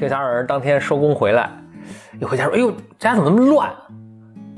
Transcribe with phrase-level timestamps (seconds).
[0.00, 1.50] 七个小人当天收工回来，
[2.18, 3.70] 一回家说：“哎呦，家怎么那么乱？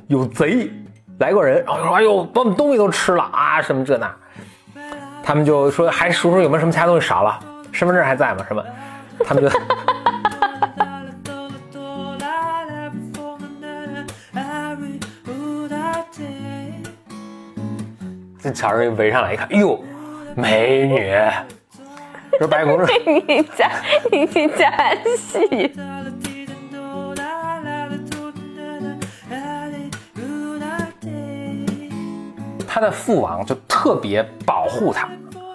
[0.06, 0.70] 有贼，
[1.18, 4.14] 来过人。”然后说：“哎呦，把我们东西都吃了啊，什么这那。”
[5.20, 7.40] 他们就说：“还数数有没有什么其他东西少了？
[7.72, 8.44] 身份证还在吗？
[8.46, 8.64] 什么？”
[9.26, 9.50] 他们就。
[18.40, 19.82] 这小人围上来一看，哎呦，
[20.36, 21.12] 美女！
[22.42, 23.70] 说白公主， 你讲
[24.10, 24.68] 你讲
[25.16, 25.72] 戏。
[32.66, 35.06] 他的父王就特别保护他，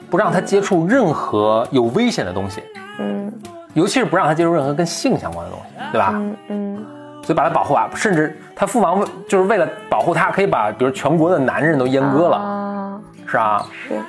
[0.09, 2.63] 不让他接触任何有危险的东西，
[2.99, 3.33] 嗯，
[3.73, 6.11] 尤其是不让他接触任何跟性相关的东西，对吧？
[6.13, 6.85] 嗯嗯，
[7.23, 13.01] 所以把他保护啊，甚至他父王就是为了保护他，可以把比如全国的男人都阉割了。
[13.25, 13.99] 是啊，是，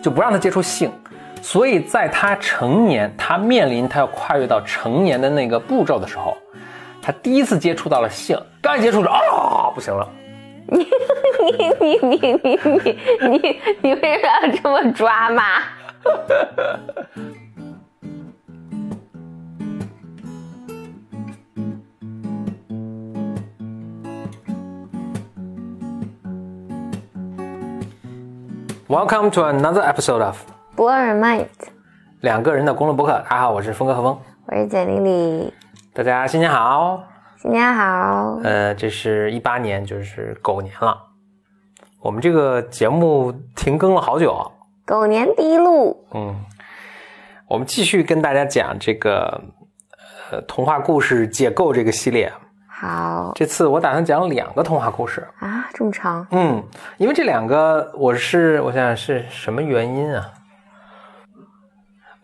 [0.00, 0.90] 就不让他接触性，
[1.48, 6.36] 所以在他成年，他面临他要跨越到成年的那个步骤的时候，
[7.00, 10.08] 他第一次接触到了性，刚一接触着啊，不行了。
[10.66, 15.44] 你你你你你你你你为什么要这么抓嘛
[28.88, 30.38] ？Welcome to another episode of
[30.76, 31.46] 博尔 mind，
[32.20, 33.12] 两个人的公路博客。
[33.12, 35.54] 大家好，我是峰哥何峰，我是简丽丽。
[35.94, 37.02] 大家新年好，
[37.40, 38.38] 新年好。
[38.44, 40.94] 呃，这是一八年，就是狗年了。
[42.02, 44.52] 我们这个节目停更了好久。
[44.84, 46.06] 狗年第一路。
[46.12, 46.44] 嗯，
[47.48, 49.40] 我们继续跟大家讲这个
[50.30, 52.30] 呃童话故事解构这个系列。
[52.68, 56.26] 好，这次我打算讲两个童话故事啊，这么长？
[56.32, 56.62] 嗯，
[56.98, 60.32] 因为这两个我是我想想是什么原因啊？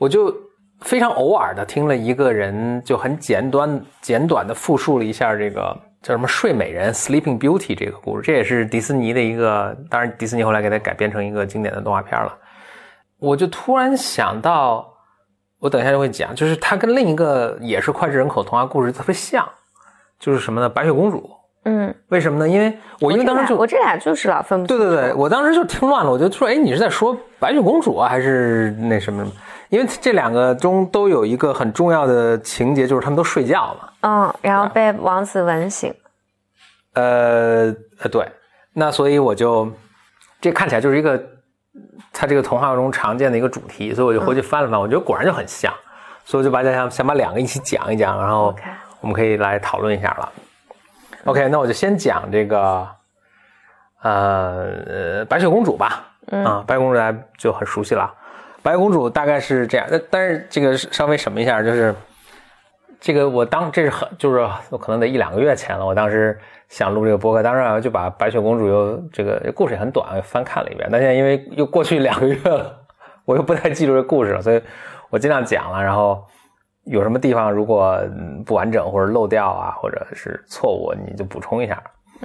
[0.03, 0.35] 我就
[0.81, 12.37] 非常偶尔的听了一个人就很简短简短的复述了一下这个叫什么睡美人 Sleeping Beauty 这个故事，这也是迪士尼的一个，当然迪士尼后来给它改编成一个经典的动画片了。
[13.21, 14.93] 我就突然想到，
[15.61, 19.49] 我等一下就会讲，就是它跟另一个也是脍炙人口童话故事特别像。
[20.19, 20.69] 就是什么呢？
[20.69, 21.31] 白雪公主。
[21.65, 22.49] 嗯，为什么呢？
[22.49, 29.25] 因为我因为当时就我这俩就是老分不对对对，我当时就听乱了，我就说，哎，你是在说白雪公主啊，还是那什么？
[29.73, 33.93] 因为这两个中都有一个很重要的情节，就是他们都睡觉了。
[34.03, 35.95] 嗯，然后被王子吻醒。
[36.93, 38.31] 呃呃，对，
[38.75, 39.73] 那所以我就
[40.43, 41.19] 这看起来就是一个
[42.13, 45.73] 他这个童话中常见的一个主题，所以我就回去翻了翻，我觉得果然就很像，
[46.27, 48.55] 所以我就把想想把两个一起讲一讲，然后。
[49.01, 50.33] 我们可以来讨论一下了。
[51.25, 52.87] OK，那我就先讲这个，
[54.01, 56.07] 呃，白雪公主吧。
[56.31, 58.09] 啊，白雪公主大家就很熟悉了。
[58.63, 61.95] 白雪公主大概是这样，但但是这个稍微什么一下，就是
[63.01, 65.85] 这个我当这是很就是我可能得一两个月前了。
[65.85, 70.89] 我当时想录这个播客，当时就把白雪公主又这个故事也很短，翻看了一遍。
[70.91, 72.79] 但现在因为又过去两个月了，
[73.25, 74.63] 我又不太记住这故事了，所以
[75.11, 76.25] 我尽量讲了，然后。
[76.87, 77.97] 有什么地方如果
[78.45, 81.81] 不完整或者漏掉啊，或者是错误，你就补充一下。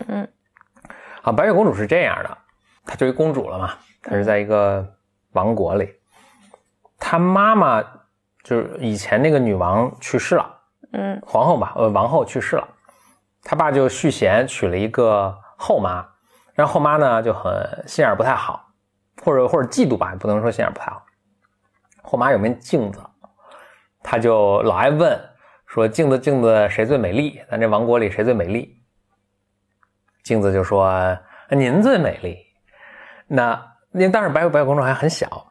[0.07, 0.27] 嗯，
[1.21, 2.37] 好，白雪公主是这样的，
[2.83, 4.83] 她就一公主了嘛，她是在一个
[5.33, 5.93] 王国里，
[6.97, 7.81] 她妈妈
[8.43, 10.61] 就是以前那个女王去世了，
[10.93, 12.67] 嗯，皇后吧，呃，王后去世了，
[13.43, 16.05] 他爸就续弦娶了一个后妈，
[16.53, 18.65] 然后后妈呢就很心眼不太好，
[19.23, 21.03] 或者或者嫉妒吧，不能说心眼不太好，
[22.01, 23.01] 后妈有面镜子。
[24.03, 25.19] 他就老爱问
[25.65, 27.41] 说：“镜子，镜子，谁最美丽？
[27.51, 28.81] 咱这王国里谁最美丽？”
[30.23, 31.17] 镜子就说
[31.51, 32.37] ：“您最美丽。”
[33.27, 35.46] 那那当时白雪白雪公主还很小。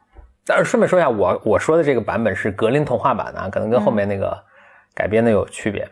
[0.47, 4.35] 但是顺便说一下，我我说的这个版本是格林童话版的，可能跟后面那个
[4.95, 5.87] 改编的有区别。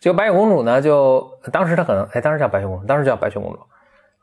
[0.00, 3.58] 就白雪公主呢，就当时她可能哎，当时叫白雪公主，当时叫白雪公主，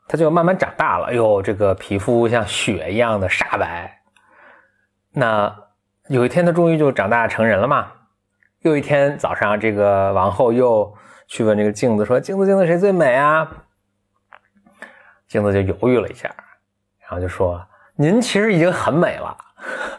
[0.06, 1.06] 她就慢慢长大了。
[1.06, 4.00] 哎呦，这个皮肤像雪一样的煞白。
[5.12, 5.64] 那。
[6.08, 7.90] 有一天，她终于就长大成人了嘛。
[8.60, 10.94] 又一天早上，这个王后又
[11.26, 13.50] 去问这个镜子说：“镜子，镜子，谁最美啊？”
[15.26, 16.28] 镜子就犹豫了一下，
[17.00, 17.66] 然后就说
[17.96, 19.36] ：“您其实已经很美了，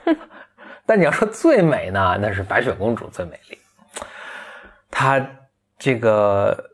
[0.86, 3.58] 但你要说最美呢，那是白雪公主最美丽。”
[4.92, 5.26] 她
[5.78, 6.72] 这个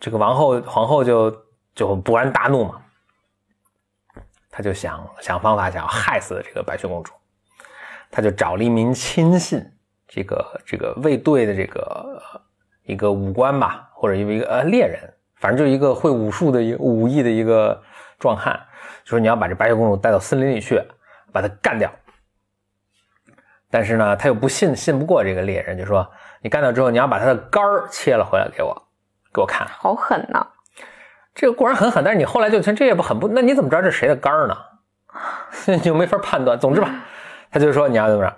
[0.00, 1.30] 这个王后皇后就
[1.74, 2.80] 就勃然大怒嘛，
[4.50, 7.12] 他就想想方法想要害死这个白雪公主。
[8.10, 9.64] 他就找了一名亲信，
[10.06, 12.22] 这个这个卫队的这个
[12.84, 17.82] 一个武官吧，或者一个一个呃猎人，反正就一个会武术的一武艺的一个
[18.24, 18.58] 壮汉，
[19.04, 20.82] 就说你要把这白雪公主带到森林里去，
[21.30, 21.92] 把她干掉。
[23.70, 26.10] 但是呢，他又不信，信不过这个猎人，就说
[26.40, 28.88] 你干掉之后，你要把他的肝儿切了回来给我，
[29.30, 29.68] 给我看。
[29.68, 30.46] 好狠呐！
[31.34, 34.56] 这个固然很狠，但是你后来就听这也不很不，那你怎么知道这是谁的肝儿呢？
[35.66, 36.58] 你就没法判断。
[36.58, 36.88] 总之吧，
[37.50, 38.34] 他就说你要怎么着，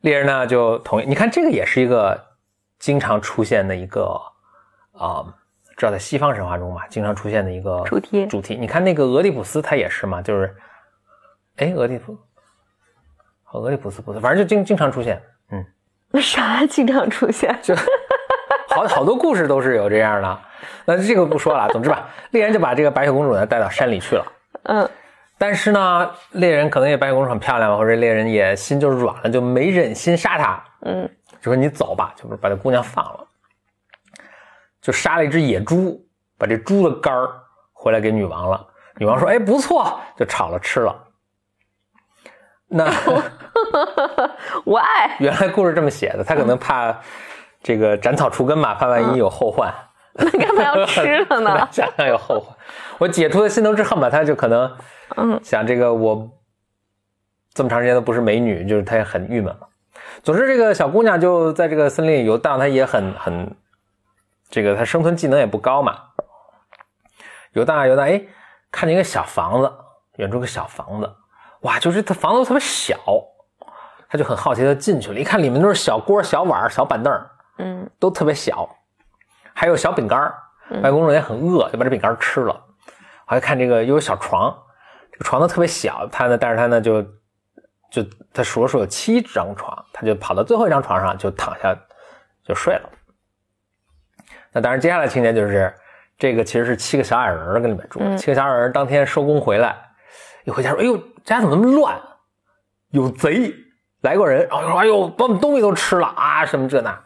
[0.00, 1.06] 猎人呢就同意。
[1.06, 2.18] 你看这个也是一个
[2.80, 4.20] 经常出现的一个
[4.92, 5.22] 啊、
[5.78, 8.56] 知道在西方神话中嘛，经常出现的一个主题主题。
[8.56, 10.52] 你看那个俄狄浦斯他也是嘛，就是，
[11.58, 12.18] 哎，俄狄浦，
[13.44, 15.22] 和俄狄浦斯不是，反正就经经常出现，
[15.52, 15.64] 嗯，
[16.10, 17.56] 那啥经常出现？
[17.62, 17.76] 就
[18.68, 20.38] 好好多故事都是有这样的。
[20.84, 24.32] 那这个不说了，总之吧，猎人就把这个白雪公主呢带到山里去了。
[24.64, 24.90] 嗯，
[25.38, 31.08] 但是呢，猎人可能也白雪公主很漂亮嘛，或者猎人也心就软了，就没忍心杀她，嗯，
[31.40, 33.27] 就说你走吧，就是把这姑娘放了，
[34.80, 36.00] 就杀了一只野猪，
[36.38, 37.30] 把这猪的肝儿
[37.72, 38.66] 回来给女王了。
[38.96, 41.04] 女王说：“哎，不错，就炒了吃了。”
[42.68, 42.84] 那
[44.64, 45.16] 我爱。
[45.20, 46.96] 原来故事这么写的，他可能怕
[47.62, 49.72] 这个斩草除根嘛，怕万一有后患。
[50.14, 51.68] 那干嘛要吃了呢？
[51.70, 52.56] 想想有后患，
[52.98, 54.76] 我解除了心头之恨吧，他就可能，
[55.16, 56.28] 嗯，想这个我
[57.54, 59.66] 这么长时间都不是美女，就是他也很郁闷嘛。
[60.24, 63.56] 总之，这个小姑娘就在这个森林里游荡，她也很很，
[64.50, 65.98] 这个他生存技能也不高嘛。
[67.52, 68.22] 游荡啊游荡，哎，
[68.70, 69.72] 看见一个小房子，
[70.16, 71.16] 远处有个小房子，
[71.62, 72.96] 哇，就是它房子特别小，
[74.08, 77.26] 他就很好奇的进去了，一看里面都是小锅、小碗、小板凳，
[77.58, 78.68] 嗯都特别小，
[79.54, 80.34] 还有小饼干儿。
[80.82, 82.62] 白公主也很饿，就把这饼干儿吃了。
[83.24, 84.54] 还看这个又有小床，
[85.10, 87.02] 这个床呢特别小，他呢，但是他呢就
[87.90, 88.04] 就
[88.34, 91.74] 他数了数有七张床，他就跑到最后一张床上就躺下
[92.44, 92.90] 就睡了。
[94.58, 95.72] 那当然，接下来情节就是
[96.18, 99.76] 这个其实是七个小矮人儿跟里面住，嗯七个小矮人儿当天收工回来，
[100.42, 101.96] 一回家说：“哎呦，这家怎么那么乱？
[102.90, 103.54] 有贼
[104.00, 107.00] 来过人。”然后就说：“哎呦，把我们东西都吃了啊，什么这那。”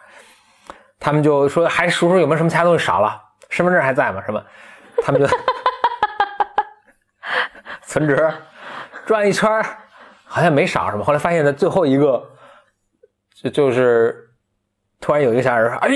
[0.99, 3.21] 他们就说：“还数数有没有什么其他东西少了？
[3.51, 4.23] 身份证还在吗？
[4.25, 4.43] 什么？”
[5.05, 5.29] 他们就
[7.83, 8.33] 存折
[9.05, 9.63] 转一圈儿，
[10.25, 11.05] 好像没少什么。
[11.05, 12.31] 后来发现，在最后一个，
[13.35, 14.31] 就就是
[15.01, 15.91] 突然有一个小矮人说：“哎，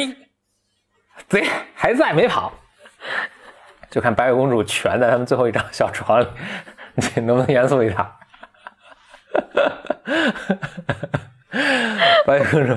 [1.29, 2.53] 贼还在没跑。”
[3.91, 6.29] 就看白雪公主蜷在他们最后一张小床里，
[6.95, 8.07] 你能不能严肃一点？
[12.27, 12.77] 白雪公主，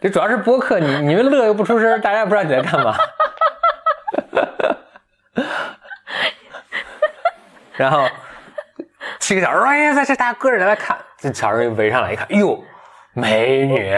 [0.00, 2.96] 这主要是播客，你你们乐又不出声，大家也不知道你在干嘛。
[7.76, 8.06] 然后
[9.18, 12.62] 七个小时，哎呀，在这大家搁着来看，这小人围上来一看，哎呦，
[13.14, 13.96] 美女，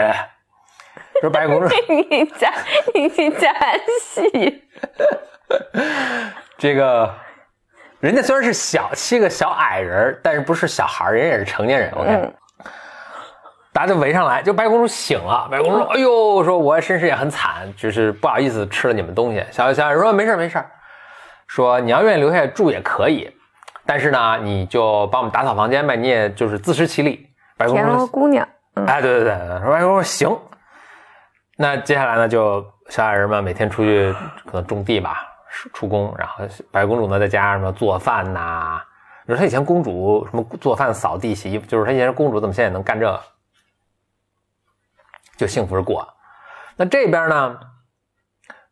[1.21, 1.75] 说白雪公主，
[2.09, 2.51] 你加
[2.93, 3.53] 你加
[4.01, 4.63] 戏，
[6.57, 7.13] 这个
[7.99, 11.91] 人家虽然是小七个小矮人，但是不是小孩，人也是成年人。
[11.91, 12.33] OK，、嗯
[13.71, 15.47] 大家就围上来，就白雪公主醒了。
[15.49, 20.61] 白雪公主说：“哎呦，说我身世也很惨，就是不好意思吃了你们东西。”小小矮人说：“没事没事，
[21.47, 23.31] 说你要愿意留下来住也可以，
[23.85, 27.27] 但是呢，你就帮我们打扫房间呗，你也就是自食其力。”
[27.57, 28.45] 白雪公田主说螺姑娘，
[28.75, 30.37] 嗯哎，对对对，说白雪公主行。
[31.61, 34.15] 那接下来呢，就小矮人们每天出去
[34.45, 35.27] 可能种地吧，
[35.73, 38.81] 出工，然后白公主呢在家什么做饭呐、
[39.25, 43.21] 你说她以前公主什么做饭、扫地、洗衣服，就是她以前公主，怎么现在也能干这？
[45.35, 46.07] 就幸福着过。
[46.77, 47.59] 那这边呢，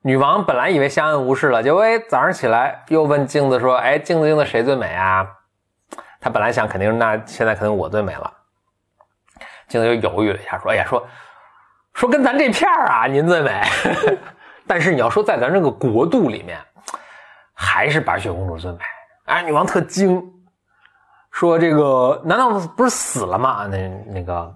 [0.02, 5.28] 女王本来以为相安无事了，结果哎早上起来又问镜子说：“哎，镜子镜子谁最美啊？”
[6.22, 8.34] 她本来想肯定那现在肯定我最美了。
[9.68, 11.06] 镜子又犹豫了一下，说：“哎呀，说
[11.98, 13.60] 说跟咱这片儿啊，您最美。
[14.68, 16.60] 但是你要说在咱这个国度里面，
[17.56, 18.78] 还是白雪公主最美。”
[19.26, 20.24] 哎，女王特惊，
[21.32, 24.56] 说：“这个难道不是死了吗？”那那个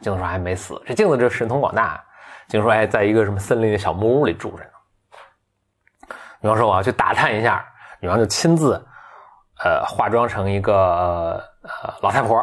[0.00, 0.80] 镜子说还没死。
[0.86, 2.02] 这镜子这神通广大，
[2.48, 4.70] 镜子说：“哎，在一个什么森林的小木屋里住着呢。”
[6.40, 7.62] 女王说：“我要去打探一下。”
[8.00, 8.82] 女王就亲自，
[9.62, 10.74] 呃，化妆成一个
[11.62, 12.42] 呃老太婆，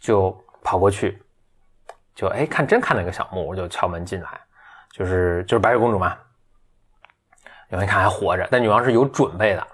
[0.00, 1.22] 就跑过去，
[2.18, 4.28] 就哎看真看到一个小木屋，就敲门进来，
[4.90, 6.16] 就是就是白雪公主嘛。
[7.70, 9.64] 女王一看还活着，但女王是有准备的，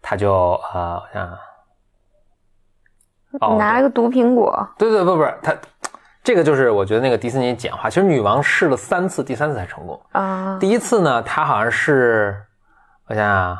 [0.00, 0.32] 她就
[0.72, 1.38] 呃我想想，
[3.40, 5.52] 哦拿了个毒苹果，对对不不是她，
[6.22, 10.00] 这个就是我觉得那个迪士尼简化，其实女王试了三次，第三次才成功。
[10.12, 12.40] 啊，第一次呢，她好像是
[13.08, 13.58] 我想想啊，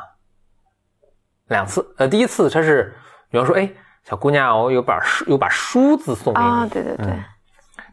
[1.47, 2.95] 两次，呃，第一次她是
[3.31, 3.69] 女王说，哎，
[4.05, 7.05] 小姑娘，我有把书有把梳子送给你，啊，对对对，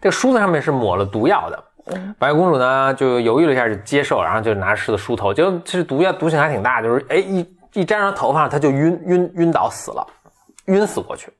[0.05, 1.65] 这个梳子上面是抹了毒药的。
[1.87, 10.07] 嗯白雪公主呢就犹豫了一下，就接受，然后就拿狮子梳头，结果其实毒药毒性还挺大，就是哎一一沾上头发，她就晕晕晕倒死了，
[10.67, 11.33] 晕死过去。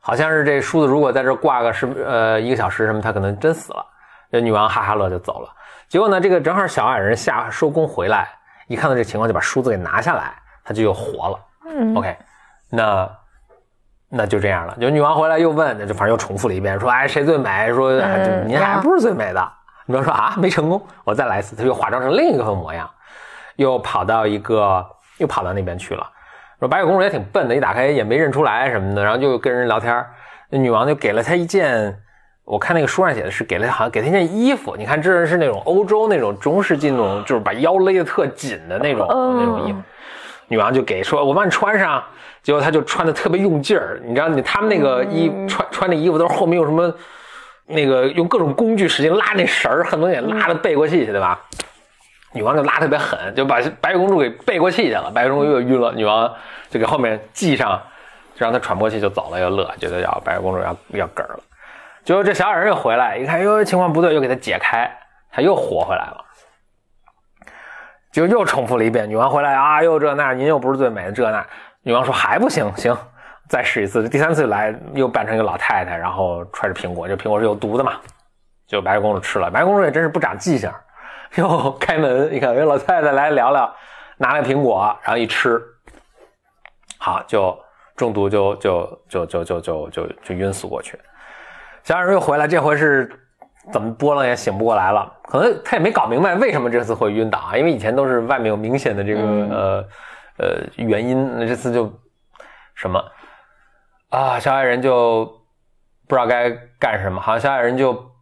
[0.00, 3.86] 好像是这梳子如果在这挂个十呃一个小时什么，她可能真死了。
[4.32, 5.48] 这女王哈哈乐就走了。
[5.88, 8.28] 结果呢，这个正好小矮人下收工回来，
[8.66, 11.38] 一看到这情况就把梳子给拿下来，她就又活了。
[11.64, 12.16] 嗯 OK，
[12.70, 13.08] 那
[14.10, 14.76] 那就这样了。
[14.80, 17.72] 就女王回来又问，那就反正又重复了一遍，说哎谁最美？
[17.74, 17.92] 说
[18.46, 19.52] 您还不是最美的。
[19.86, 21.54] 女王说啊没成功，我再来一次。
[21.54, 22.88] 他又化妆成另一个模样，
[23.56, 24.84] 又跑到一个
[25.18, 26.06] 又跑到那边去了。
[26.58, 30.04] 说白雪公主也挺笨的，一打开也没认出来什么的，然后就跟人聊天。
[30.50, 31.94] 那女王就给了她一件，
[32.44, 34.74] 我看那个书上写的是给了好像给她一件衣服。
[34.76, 39.78] 你看这是那种欧洲那种中世纪那种，就是把腰勒得特紧的那种、那种衣服。
[40.48, 42.02] 女王就给说：“我帮你穿上。”
[42.48, 44.00] 结果他就穿的特别用劲儿。
[44.02, 46.90] 你知道，你他们那个衣、穿穿的衣服都是后面用什么
[47.66, 51.38] 那个用各种工具使劲拉那绳儿，恨不得给拉的背过气去，对吧？
[52.32, 55.10] 女王就拉特别狠，就把白雪公主给背过气去了。
[55.14, 56.34] 白雪公主又晕了，女王
[56.70, 57.78] 就给后面系上，
[58.34, 61.40] 就让她喘不过气就走了，又乐，觉得要白雪公主要要嗝儿了。
[62.02, 64.90] 结果这小矮人又回来，一看哟情况不对，又给她解开，
[65.30, 66.24] 她又活回来了。
[68.10, 71.46] 就又重复了一遍，女王回来啊，又这那，您又不是最美的这那。
[71.82, 72.96] 女王说还不行，行，
[73.48, 74.08] 再试一次。
[74.08, 77.94] 第三次来又扮成一个老太太，然后揣着苹果，这苹果是有毒的嘛，
[78.66, 79.50] 就白雪公主吃了。
[79.50, 80.70] 白雪公主也真是不长记性，
[81.36, 83.72] 又开门一看，有老太太来聊聊，
[84.18, 85.62] 拿了苹果，然后一吃，
[86.98, 87.58] 好就
[87.96, 90.98] 中毒就，就就就就就就就晕死过去。
[91.84, 93.08] 小矮人又回来，这回是
[93.72, 99.84] 怎么拨了也醒不过来了，可能他也没搞明白为什么这次会晕倒啊，因为以前都是外面有明显的这个、嗯呃
[100.38, 101.92] 呃原因，那这次就
[102.74, 103.04] 什么
[104.10, 105.26] 啊，小矮人就
[106.06, 108.12] 不知道该干什么，好像小矮人就，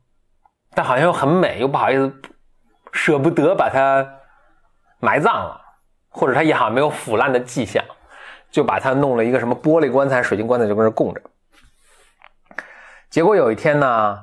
[0.75, 2.13] 但好像又很美，又不好意思，
[2.93, 4.07] 舍不得把它
[4.99, 5.61] 埋葬了，
[6.09, 7.85] 或者他也好像没有腐烂的迹象，
[8.51, 11.21] 就把它弄了一个什么玻璃棺材、水晶棺材，就跟这供着。
[13.11, 14.19] 结果有一天呢，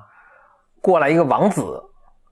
[0.81, 1.81] 过来一个王子，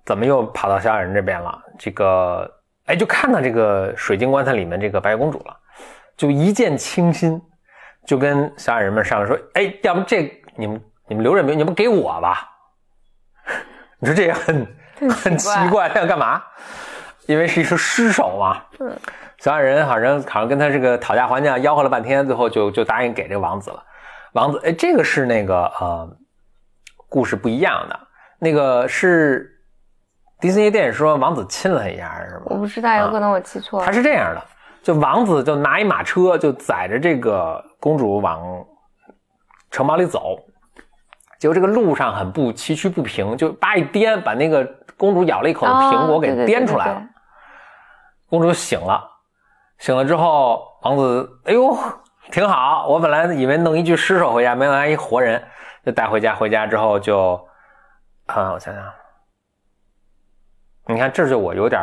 [0.06, 1.62] 怎么又跑到小矮人这边了？
[1.80, 5.58] 这个，哎，就看到这个水晶棺材里面这个白雪公主了，
[6.18, 7.42] 就一见倾心，
[8.06, 10.24] 就跟小矮人们商量说：“哎，要不这
[10.56, 11.56] 你们你们留着没？
[11.56, 12.50] 你们给我吧。
[14.00, 14.68] ”你说这也很
[15.10, 16.42] 很奇怪，他要干嘛？
[17.28, 18.64] 因为是一个尸首嘛。
[18.80, 18.98] 嗯。
[19.38, 23.84] 小矮人好像好像跟他这个讨价还价，吆喝了半天，最后就就答应给这个王子了。
[24.34, 26.18] 王子，哎，这个是那个呃，
[27.10, 28.00] 故事不一样的。
[28.38, 29.51] 那个是
[30.42, 32.42] 迪士尼电影说王子亲了他一下，是吗？
[32.48, 33.86] 我不知道，有可能我记错了。
[33.86, 34.44] 他是这样的，
[34.82, 38.44] 就王子就拿一马车，就载着这个公主往
[39.70, 40.38] 城堡里走。
[41.40, 44.68] 结果这个路上很不崎岖不平，就叭一颠，把那个
[44.98, 46.94] 公主咬了一口的苹果给颠出来了。
[46.96, 47.08] 对对
[48.28, 49.04] 公主醒了，
[49.78, 51.78] 醒了之后，王子哎呦
[52.32, 55.44] 挺好，我本来以为弄一具尸首回家，没想到还一活人，
[55.86, 56.34] 就带回家。
[56.34, 57.34] 回家之后就，
[58.28, 58.84] 啊，我想想，
[60.92, 61.82] 你看这就我有点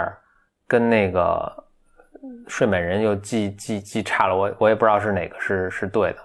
[0.67, 1.65] 跟那个
[2.47, 6.19] 睡美人又记记记差了，我我也不知道是哪个是是对的。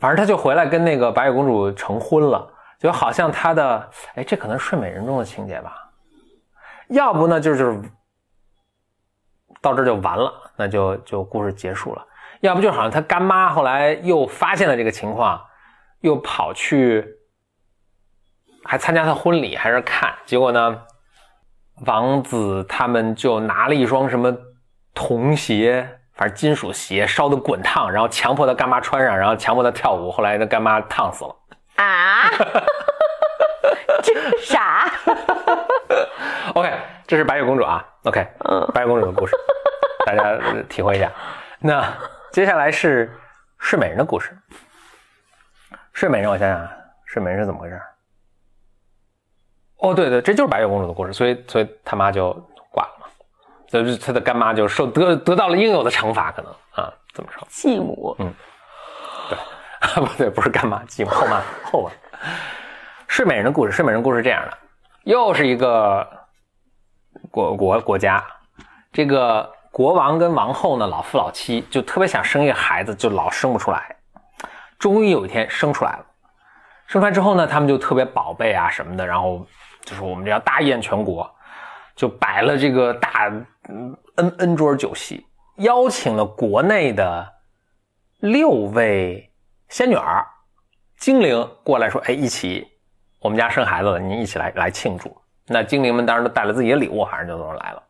[0.00, 5.90] 反正他就回来跟那个白雪公主成婚了，就好像他的哎，这可能睡美人中的情节吧。
[6.88, 7.80] 要不呢，就是
[9.60, 12.06] 到这就完了，那就就故事结束了。
[12.40, 15.40] 要不就好像他干妈后来又发现了这个情况，
[16.00, 17.06] 又跑去
[18.64, 20.82] 还参加他婚礼，还是看，结果呢，
[21.86, 24.32] 王子他们就拿了一双什么
[24.94, 31.36] 铜鞋，反正金属鞋，烧的滚烫，然后强迫他干妈穿上，然后强迫他跳舞，后来他干妈烫死了。
[31.76, 32.28] 啊，
[34.02, 34.90] 这个啥？
[36.54, 36.72] OK，
[37.06, 37.84] 这是白雪公主啊。
[38.04, 39.34] OK，嗯白雪公主的故事，
[40.04, 41.10] 大家呃体会一下。
[41.58, 41.82] 那
[42.30, 43.16] 接下来是
[43.58, 44.36] 睡美人的故事。
[45.92, 46.70] 睡美人，我想想，啊，
[47.06, 47.80] 睡美人是怎么回事？
[49.82, 52.32] 哦，对对，这就是白雪公主的故事，所以所以他妈就
[52.70, 53.06] 挂了嘛，
[53.68, 57.46] 就是她的干妈就受得得到了应有的惩罚，可能啊，怎么说。
[57.50, 58.16] 继母。
[59.80, 61.90] 啊， 不对，不是干妈，继母后妈后妈。
[63.08, 64.56] 睡美人的故事，睡美人故事这样的，
[65.02, 66.06] 又是一个
[67.30, 68.24] 国国国家，
[68.92, 73.96] 这个国王跟王后呢老夫老妻，就特别想生一个孩子，就老生不出来。
[74.78, 76.06] 终于有一天生出来了，
[76.86, 79.44] 生出来之后呢，他们就特别宝贝啊什么的，然后
[79.92, 81.30] 就是我们这要大宴全国，
[81.94, 83.30] 就摆了这个大
[83.68, 85.26] 嗯 n n 桌酒席，
[85.58, 87.30] 邀请了国内的
[88.20, 89.30] 六位
[89.68, 90.26] 仙女儿、
[90.96, 92.66] 精灵过来说：“哎，一起，
[93.20, 95.14] 我们家生孩子了，您一起来来庆祝。”
[95.46, 97.82] 那精灵们当然都带了自己的礼物，反正就都来了。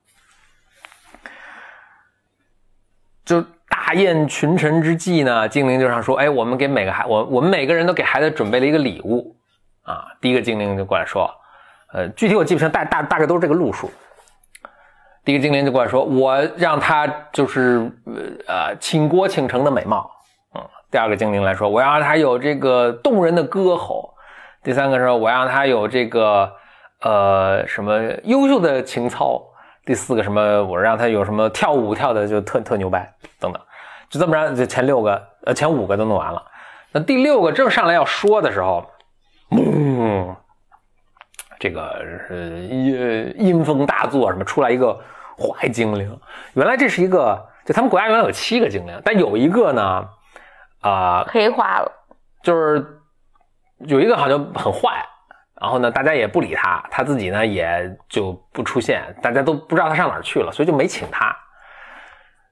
[3.25, 9.37] 就大宴群臣之际呢，精灵就上说：“哎，我们给每个孩我我们每个人都给孩子准备了一个礼物
[9.83, 11.33] 啊。”第一个精灵就过来说
[11.93, 13.91] ：“呃，具体我记不清，大大大概都是这个路数。”
[15.25, 17.91] 第一个精灵就过来说：“我让他就是
[18.47, 20.11] 呃倾国倾城的美貌。”
[20.55, 24.13] 嗯，第二个精灵来说：“我要让他有这个动人的歌喉。”
[24.65, 26.53] 第三个说：“我让他有这个
[27.01, 29.41] 呃什么优秀的情操。”
[29.85, 30.63] 第四个什么？
[30.65, 33.61] 我让他有什么跳舞跳的就特特牛掰等等，
[34.09, 36.41] 就这么着，就前六个呃前五个都弄完了。
[36.93, 38.87] 那第六个正上来要说的时候，
[39.51, 40.37] 嗯，
[41.63, 44.99] 这个呃阴阴风大作，什么出来一个
[45.39, 46.21] 坏精灵。
[46.55, 50.09] 原来这是一个，就他们国家原来有七个精灵，但有一个呢，
[50.81, 51.93] 啊，黑化了，
[52.43, 52.85] 就是
[53.79, 55.07] 有一个好像很坏。
[55.61, 61.33] 然后呢，大家也不理他，他自己呢也就不出现，大家都不知道他上哪儿去了，所以就没请他。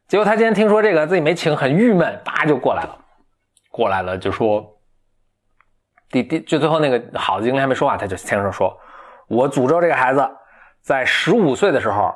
[0.07, 2.97] 结果他今天听说这个自己没请，很郁闷，叭就过来了，
[3.73, 4.65] 过来了就说，
[6.09, 8.79] 第第就最后那个好的精灵还没说话，他就先生说
[9.31, 10.29] ：“我诅咒这个孩子，
[10.83, 12.13] 在十五岁的时候，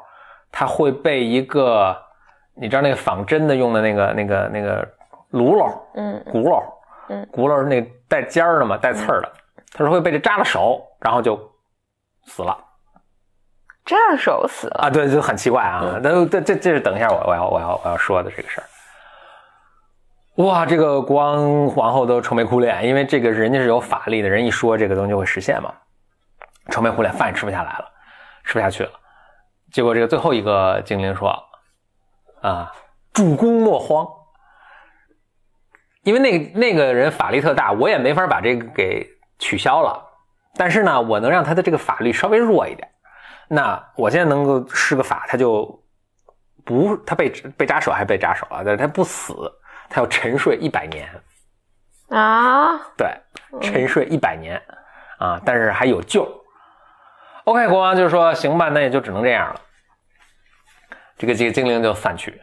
[0.50, 1.96] 他会被一个
[2.54, 4.82] 你知道那个仿真的用的那个那个那个
[5.30, 6.62] 辘轳，嗯，轱辘，
[7.08, 9.32] 嗯，轱辘是那带尖儿的嘛，带刺儿的。”
[9.72, 11.38] 他说会被这扎了手，然后就
[12.26, 12.58] 死了。
[13.84, 14.90] 扎了手死了啊？
[14.90, 15.98] 对，就很奇怪啊。
[16.02, 18.66] 那这这这是等一下我我要我要我要说的这个事儿。
[20.42, 25.72] 哇，这个国王皇后都愁眉苦脸，因为这个人家是有法力的人，一说这个东西就会实现嘛。
[26.70, 27.90] 愁眉苦脸，饭也吃不下来了，
[28.44, 28.92] 吃不下去了。
[29.72, 31.36] 结果这个最后一个精灵说
[32.42, 32.72] ：“啊，
[33.12, 34.06] 主公莫慌，
[36.02, 40.00] 因为那个那个人法力特大，我也没法把这个给。”取消了，
[40.54, 42.88] 但是呢，我能让他的这个法力稍微弱一点。
[43.48, 45.84] 那我现在能够施个法，他就
[46.64, 47.28] 不他被
[47.58, 49.34] 被扎手还被扎手了，但是他不死，
[49.90, 51.10] 他要沉睡一百年
[52.10, 52.78] 啊？
[52.96, 53.08] 对，
[53.60, 54.56] 沉睡一百年
[55.18, 56.24] 啊，但是还有救。
[57.44, 59.60] OK，国王就说行吧，那也就只能这样了。
[61.16, 62.42] 这个这个精灵就散去。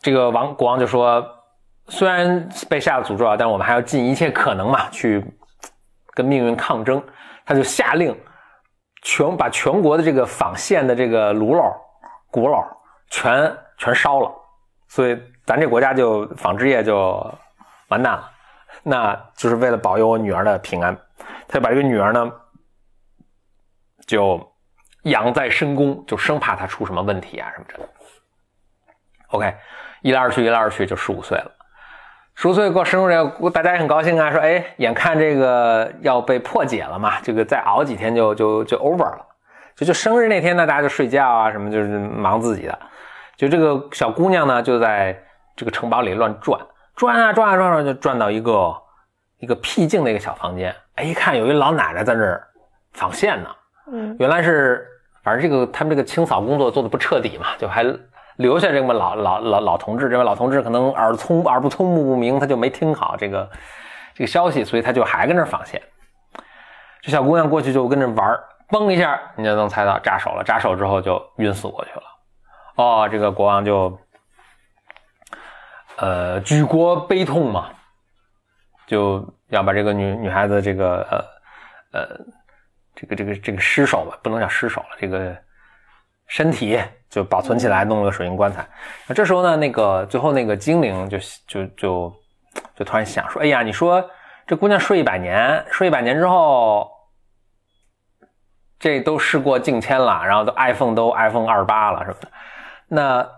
[0.00, 1.24] 这个王国王就说，
[1.88, 5.24] 虽然被下了诅咒啊，但我们还要尽一切可能嘛，去。
[6.14, 7.02] 跟命运抗争，
[7.46, 8.14] 他就下令
[9.00, 11.74] 全把全国的这个纺线的这个炉篓、
[12.30, 12.62] 鼓篓
[13.08, 14.30] 全全烧了，
[14.88, 17.16] 所以咱这国家就纺织业就
[17.88, 18.30] 完蛋了。
[18.82, 20.94] 那就是为了保佑我女儿的平安，
[21.48, 22.30] 他就把这个女儿呢
[24.12, 24.46] 就
[25.04, 27.88] 养在深宫，就生怕她出什么问题啊什么的。
[29.28, 29.54] OK，
[30.02, 31.50] 一来二去，一来二去，就十五岁了。
[32.34, 33.14] 十五岁过生日，
[33.54, 39.26] 大家也很高兴啊，说哎，眼看这个要被破解了嘛，这个再熬几天就就就 over 了。
[39.74, 42.78] 就就生日那天呢，大家就睡觉啊，什么就是忙自己的。
[43.36, 45.18] 就这个小姑娘呢，就在
[45.56, 46.60] 这个城堡里乱转，
[46.94, 48.74] 转啊转啊转啊，就转到一个
[49.38, 50.74] 一个僻静的一个小房间。
[50.96, 52.46] 哎，一看有一老奶奶在那儿
[52.92, 53.48] 纺线呢。
[53.92, 54.84] 嗯，原来是，
[55.22, 57.84] 反正这个他们这个清扫工作做的不彻底嘛，就还。
[58.36, 63.48] 留下这么老老老老同志，这位老同志可能耳聪耳不聪目不明，他就没听好这个
[64.14, 65.80] 这个消息，所以他就还跟那纺线。
[67.02, 70.42] 这小姑娘过去就跟着玩，嘣一下，你就能猜到扎手了。
[70.42, 72.02] 扎手之后就晕死过去了。
[72.76, 73.96] 哦，这个国王就
[75.98, 77.68] 呃举国悲痛嘛，
[78.86, 81.06] 就要把这个女女孩子这个
[81.92, 82.16] 呃呃
[82.94, 85.36] 这个这个这个尸首吧，不能叫尸首了，这个
[86.26, 86.80] 身体。
[87.12, 88.66] 就保存起来，弄了个水晶棺材。
[89.06, 92.12] 那这时候呢，那个最后那个精灵就就就
[92.74, 94.02] 就突然想说：“哎呀，你说
[94.46, 96.90] 这姑娘睡一百年，睡一百年之后，
[98.78, 102.28] 这都事过境迁了，然后都 iPhone 都 iPhone 二八了什么的。
[102.88, 103.28] 那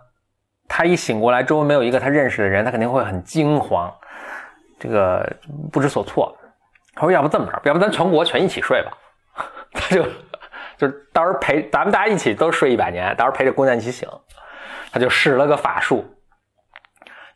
[0.68, 3.92] 她一醒过来，周围没有一个她认识的人，她肯定会很惊慌，
[4.78, 5.28] 这个
[5.72, 6.32] 不知所措。
[6.94, 8.96] 他说：要不这么着，要不咱全国全一起睡吧？
[9.78, 10.06] 他就。”
[10.76, 14.08] 就是到时候陪咱们大家一起都睡一百年，到时候陪着姑娘一起醒。
[14.92, 16.04] 他就使了个法术，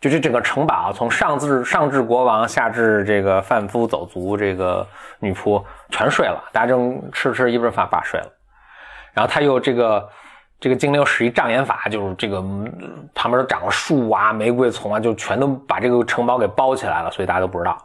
[0.00, 4.84] 就这整个城堡从上至上至国王，下至这个贩夫走卒，这个
[5.20, 8.26] 女仆全睡了，大家正吃吃一顿饭，把睡了。
[9.12, 10.08] 然后他又这个
[10.58, 12.42] 这个精灵使一障眼法，就是这个
[13.14, 17.78] 旁边都长了树啊、玫瑰丛啊，就全都把这个城堡给包起来了，所以大家都不知道。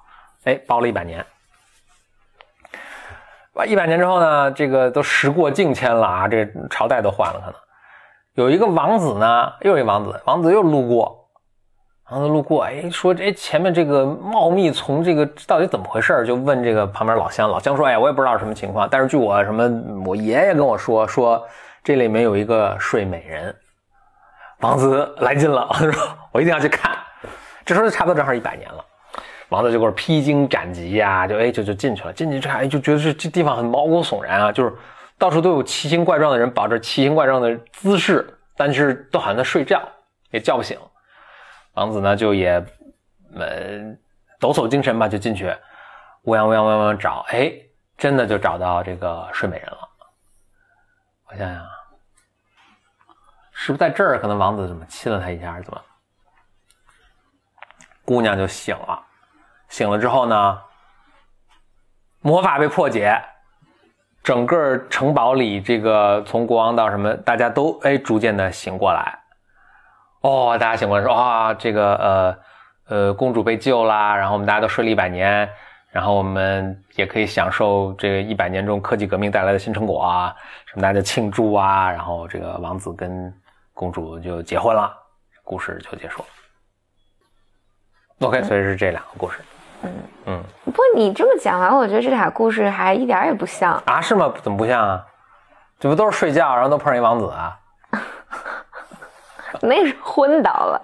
[0.46, 1.24] 哎，包了一百年。
[3.54, 7.56] 哇，一百年之后呢，这个都时过境迁了啊，这朝代都换了，可能
[8.34, 11.30] 有一个王子呢，又一王子，王子又路过，
[12.10, 16.26] 王子路过，哎，说这前面这个茂密丛，这个到底怎么回事？
[16.26, 19.70] 就问这个旁边老乡，老乡说，哎，我也不知道什么情况，但是据我什么，
[20.06, 21.46] 我爷爷跟我说，说
[21.84, 23.56] 这里面有一个睡美人。
[24.62, 26.98] 王子来劲了， 说我一定要去看。
[27.66, 28.84] 这时候差不多正好一百年了，
[29.54, 32.12] 王子就给我披荆斩棘呀，就哎就就进去了。
[32.12, 34.74] 进去之后，哎就觉得这这地方很毛骨悚然啊，就是
[35.16, 39.80] 到处都有奇形怪状的人，保持奇形怪状的姿势，但是都好像在睡觉，
[40.32, 40.76] 也叫不醒。
[41.74, 42.54] 王子呢就也
[43.36, 43.96] 呃
[44.40, 45.56] 抖擞精神吧，就进去
[46.24, 47.54] 乌泱乌泱乌泱找，哎，
[47.96, 49.90] 真的就找到这个睡美人了。
[51.28, 51.64] 我想想，
[53.52, 54.20] 是不是在这儿？
[54.20, 55.82] 可能王子怎么亲了她一下，怎么？
[58.06, 59.02] 姑娘就醒了，
[59.74, 60.62] 醒了之后呢，
[62.22, 63.20] 魔法被破解，
[64.22, 69.18] 整个城堡里这个从国王到什么，大家都哎逐渐的醒过来。
[70.22, 72.38] 哦，大家醒过来说啊，这个呃
[72.86, 75.50] 呃公主被救啦，然后我们大家都睡了一百年，
[75.90, 80.36] 然后我们也可以享受这个一百年中科技革命带来的新成果啊，
[80.68, 83.34] 什么大家庆祝啊，然后这个王子跟
[83.74, 84.96] 公主就结婚了，
[85.44, 86.28] 故事就结束了。
[88.20, 89.40] OK，所以是这两个故事。
[89.84, 89.92] 嗯
[90.26, 90.44] 嗯。
[90.66, 94.02] 不过你这么讲完，我觉得这俩故事还一点也不像啊？
[94.02, 94.34] 是吗？
[94.42, 95.06] 怎么不像啊？
[95.80, 97.60] 这不都是睡觉，然后都碰上一王子啊？
[99.62, 100.82] 那是昏倒了。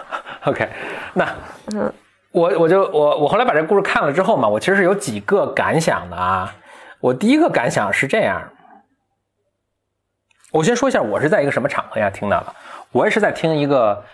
[0.44, 0.68] OK，
[1.14, 1.26] 那
[1.74, 1.92] 嗯，
[2.30, 6.54] 我我就我我后来把这故事看了之后嘛，我其实是有几个感想的啊。
[7.00, 8.42] 我第一个感想是这样，
[10.52, 12.54] 我先说一下，我是在一个什么场合下听到的？
[12.92, 14.04] 我也是在听一个，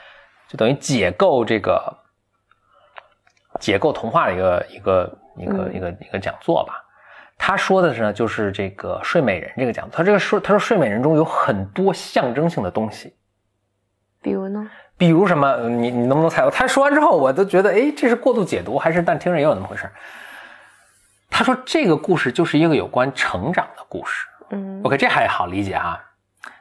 [0.48, 1.98] 就等于解构这个。
[3.58, 6.84] 解构童话的一个一个一个一个一个讲座吧，
[7.36, 13.16] 他说的是呢，就是这个睡美人这个讲座，他这个说他说睡美人中有很多象征性的东西，
[14.22, 14.70] 比如呢？
[14.96, 15.56] 比如什么？
[15.68, 16.50] 你你能不能猜到？
[16.50, 19.00] 他说完之后，我都觉得，哎，这是过度解读还是？
[19.00, 19.88] 但听着也有那么回事。
[21.30, 24.26] 他说这个故事就是一个有关成长的故事。
[24.50, 26.02] 嗯，OK，这还好理解啊。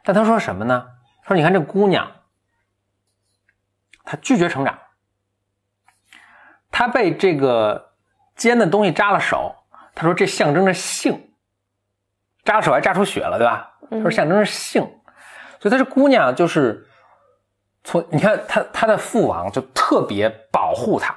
[0.03, 0.85] 但他说什么呢？
[1.23, 2.11] 他说你看这姑娘，
[4.03, 4.77] 她拒绝成长。
[6.77, 7.89] 他被这个
[8.35, 9.51] 尖的东西扎了手，
[9.95, 11.19] 他说这象征着性，
[12.45, 13.67] 扎了手还扎出血了，对吧？
[13.89, 14.83] 他说象征着性，
[15.59, 16.85] 所以他这姑娘就是
[17.83, 21.15] 从你看他他的父王就特别保护她，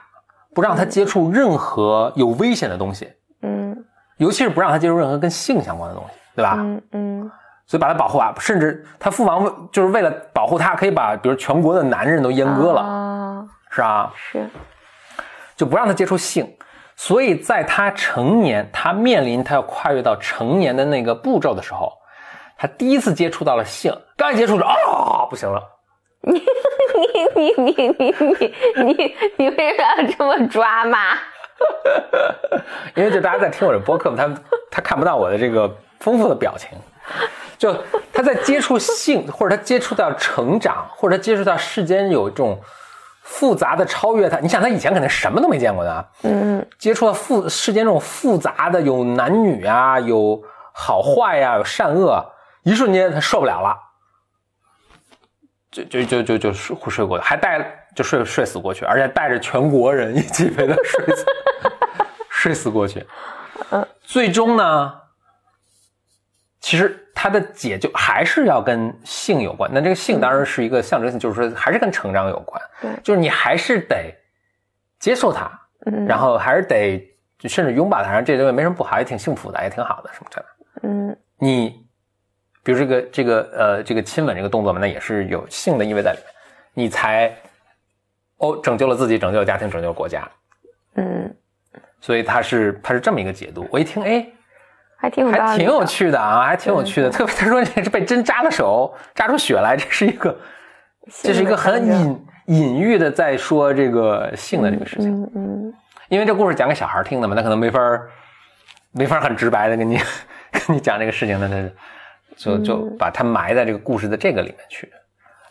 [0.54, 3.84] 不让她接触任何有危险的东西，嗯，
[4.16, 6.54] 尤其是不让她接触任何跟性相关的东西，对吧？
[6.56, 7.30] 嗯嗯，
[7.66, 14.48] 所以把他保护啊，甚至他父王就是为了保护他，可以把比如全国的男人都阉割了，啊，是啊，是。
[15.60, 16.50] 就不让他接触性，
[16.96, 21.92] 所以在他成年，他面临他要跨越到成年的那个步骤的时候，
[22.56, 25.62] 他第一次接触到了性，刚一接触着啊，不行了。
[26.22, 26.42] 你你
[27.36, 30.98] 你你你你你你为什么要这么抓嘛？
[32.94, 34.34] 因为就大家在听我的播客，他
[34.70, 36.70] 他看不到我的这个丰富的表情，
[37.58, 37.76] 就
[38.14, 42.58] 他在接触性，或者他接触到成长，或者他接触到世间有一种。
[43.30, 50.42] 复杂的超越他，你想他以前肯定什么都没见过的，嗯，接触了复世间这种复杂的，有男女啊，有
[50.74, 52.22] 好坏呀，有善恶，
[52.64, 53.76] 一瞬间他受不了了，
[55.70, 61.24] 就就就就就睡睡过去，还带就睡睡死过去，而且带着全国人一起陪他睡死，
[62.28, 63.06] 睡死过去，
[63.70, 64.92] 嗯，最终呢，
[66.60, 66.96] 其实。
[67.12, 72.62] 它的解就还是要跟性有关，那这个性当然是一个象征性，就是说还是跟成长有关。
[72.80, 74.10] 对，就是你还是得
[74.98, 75.50] 接受它，
[75.84, 77.06] 嗯，然后还是得
[77.42, 80.44] 甚至拥抱它，然后这东西没什么不好，也挺幸福的，也挺好的什么的。
[80.84, 81.84] 嗯，你
[82.62, 86.26] 比如这个这个呃这个亲吻这个动作嘛，那也是有性的意味在里面，
[86.72, 87.36] 你才
[88.38, 90.26] 哦拯救了自己，拯救了家庭，拯救了国家。
[90.94, 91.36] 嗯，
[92.00, 93.68] 所以它是它是这么一个解读。
[93.70, 94.26] 我一听，哎。
[95.00, 97.08] 还挺还挺有趣的啊，还挺有趣的。
[97.08, 100.36] 特别他说你是被针扎了手，扎出血来，这是一个，
[101.22, 105.10] 这是一个很隐隐喻的在说这个性的这个事情。
[105.22, 105.74] 嗯嗯。
[106.08, 107.80] 因为这故事讲给小孩听的嘛，他可能没法
[108.90, 109.98] 没法很直白的跟你
[110.52, 111.70] 跟你讲这个事情，那他
[112.36, 114.92] 就就把它埋在这个故事的这个里面去。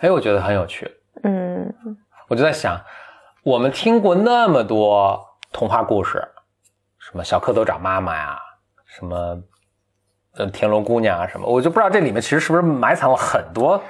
[0.01, 0.89] 哎，我觉得很有趣。
[1.23, 1.73] 嗯。
[2.27, 2.79] 我就在想，
[3.41, 5.19] 我们听过那么多
[5.51, 6.23] 童话故事，
[6.99, 8.37] 什么小蝌蚪找妈妈呀。
[8.89, 9.41] 什么，
[10.35, 13.81] 呃，田螺姑娘啊，什么，我就不知道这里面其实是不是埋藏了很多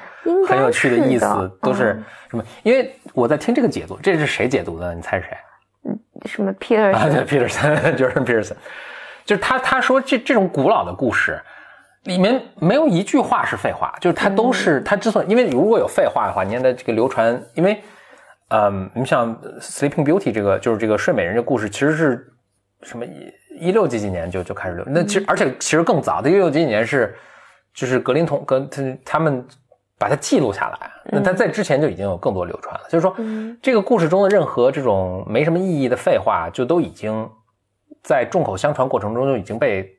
[0.47, 1.25] 很有趣的意思，
[1.61, 2.43] 都是什么？
[2.63, 4.93] 因为我在听这个解读，这是谁解读的？
[4.93, 5.37] 你猜是谁？
[5.85, 6.93] 嗯，什么 Peterson？
[6.93, 8.55] 啊，对，Peterson，Jordan Peterson，
[9.25, 11.41] 就是他，他说这这种古老的故事
[12.03, 17.81] 里面没有一句话是废话，就是他都是他之所以，因为如果有废话的话，你看的这个流传，因为，
[18.49, 22.27] 嗯，你像 Sleeping Beauty 这个，就是这个睡美人这故事，其实是
[22.83, 23.05] 什么？
[23.05, 27.15] 一一六几几年就就开始流，那其实而且其实更早的，一六几几年是，
[27.73, 29.45] 就是格林童跟他他们
[29.97, 30.91] 把它记录下来。
[31.11, 37.29] 那他在之前就已经有更多流传了，就是说，嗯这个故事中的任何这种没什么意义的废话，就都已经
[38.01, 39.91] 在众口相传过程中就已经被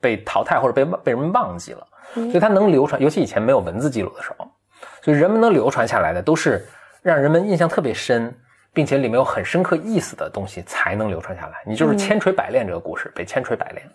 [0.00, 1.86] 被淘汰或者被被人们忘记了。
[2.16, 4.46] 嗯所以它能流传，尤其以前没有文字记录的时候，
[5.02, 6.64] 所以人们能流传下来的都是
[7.02, 8.32] 让人们印象特别深，
[8.74, 11.62] 并且里面有很深刻意思的东西才能流传下来。
[11.64, 13.90] 你就是千锤百炼这个故事被千锤百炼。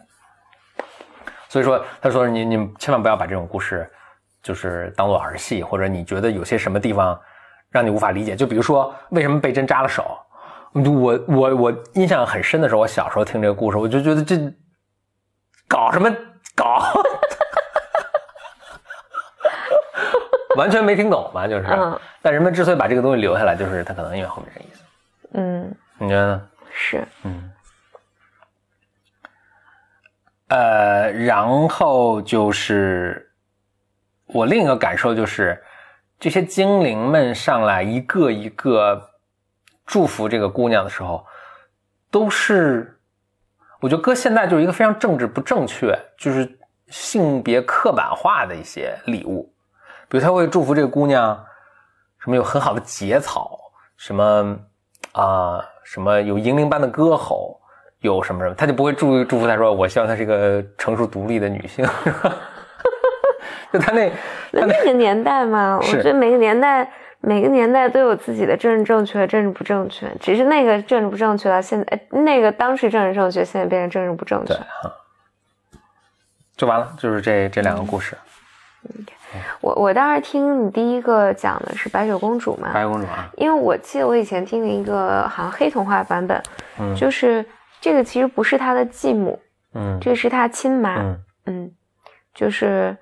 [1.49, 3.87] 所以说，他说你你千万不要把这种故事
[4.41, 7.19] 就是当做儿戏，或者你觉得有些什么地方
[7.69, 10.17] 让你无法理解，就比如说为什么被针扎了手。
[10.71, 14.37] 我我我印象很深的时候，我小时候听这个故事，我就觉得这
[15.67, 16.07] 搞什么
[16.55, 16.93] 搞，
[20.59, 21.65] 完全没听懂嘛，就是。
[21.69, 24.83] 嗯但人们之所以把这个东西留下来，就是他可能因为后面这个意思。
[25.31, 26.47] 嗯，你觉得呢？
[26.69, 27.49] 是，嗯。
[30.49, 33.31] 呃，然后就是
[34.25, 35.63] 我另一个感受就是，
[36.19, 39.09] 这些精灵们上来一个一个
[39.85, 41.25] 祝福这个姑娘的时候，
[42.11, 42.99] 都是
[43.79, 49.49] 我觉得搁现在就是一个非常政治不正确，就是性别刻板化的一些礼物，
[50.09, 51.45] 比如他会祝福这个姑娘
[52.17, 53.57] 什么有很好的节操，
[53.95, 54.57] 什么
[55.13, 57.59] 啊、什么有银铃般的歌喉，
[57.99, 61.85] 有什么什么，他就不会祝祝福她说我希望她是一个成熟独立的女性，
[63.71, 64.11] 就他那
[64.51, 74.57] 那那个年代嘛，我是觉得每个年代每个年代都有自己的政治正确、政治不正确，只是那个政治不正确到现在，呃那个当时政治正确，现在变成政治不正确对。
[74.57, 74.93] 啊，
[76.55, 78.17] 就完了，就是这这两个故事，
[79.61, 86.41] 我我当时听你第一个讲的是白雪公主嘛，白雪公主啊，因为我记得我以前听了一个好像黑童话版本，
[86.79, 86.95] 嗯。
[86.95, 87.45] 就是
[87.79, 89.39] 这个其实不是她的继母，
[89.73, 89.97] 嗯。
[90.01, 91.23] 这个是她亲妈，嗯。
[91.45, 91.71] 嗯，
[92.33, 92.97] 就是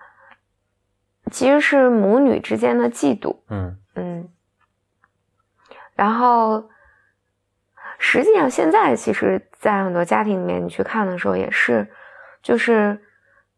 [1.31, 3.77] 其实是母女之间的嫉妒，嗯。
[3.95, 4.29] 嗯，
[5.95, 6.69] 然后
[7.97, 11.87] 实际上现在其实，在很多家庭里面，你去看的时候也是，
[12.43, 13.01] 就是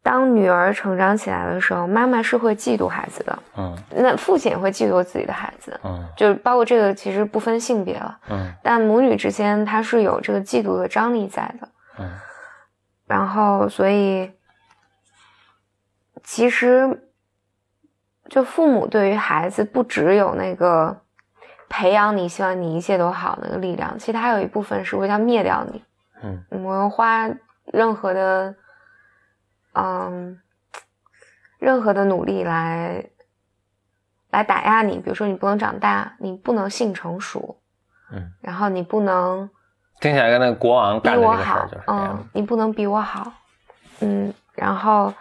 [0.01, 3.77] 当女儿成长起来的时候，妈妈是会嫉妒孩子的，嗯。
[3.91, 6.07] 那父亲也会嫉妒自己的孩子，嗯。
[6.15, 8.51] 就是包括这个其实不分性别了，嗯。
[8.63, 11.67] 但母女之间它是有这个嫉妒的张力在的，
[11.99, 12.09] 嗯。
[13.05, 14.31] 然后所以
[16.23, 17.09] 其实
[18.29, 20.95] 就父母对于孩子不只有那个
[21.67, 25.83] 培养你，希望你一切都好那个力量，其实它还有一部分是为了灭掉你。
[26.23, 26.63] 嗯。
[26.63, 27.29] 我要花
[27.65, 28.55] 任何的，
[29.73, 30.39] 嗯，
[31.59, 33.05] 任何的努力来
[34.31, 37.59] 来打压你，比如说你不能长大，你不能性成熟，
[38.11, 39.49] 嗯，然后你不能
[39.99, 43.31] 听起来跟那个国王比干的这个事我好儿就是，这样嗯，，你不能比我好，
[44.01, 45.13] 嗯，然后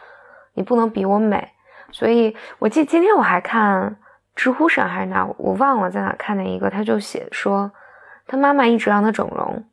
[0.55, 1.53] 你不能比我美，
[1.91, 3.97] 所以我记得今天我还看
[4.35, 7.71] 知乎上还是哪，我忘了在哪看见一个，他就写说
[8.27, 9.65] 他妈妈一直让他整容，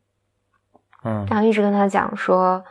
[1.04, 2.64] 嗯然后一直跟他讲说，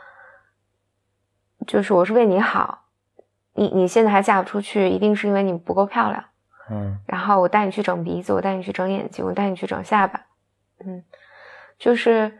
[1.65, 2.83] 就是我是为你好，
[3.53, 6.23] 你你现在还嫁不出去，一定是因为你不够漂亮。
[6.69, 10.19] 嗯然后我带你去整鼻子，我带你去整眼睛，我带你去整下巴，
[10.83, 11.03] 嗯，
[11.77, 12.39] 就是，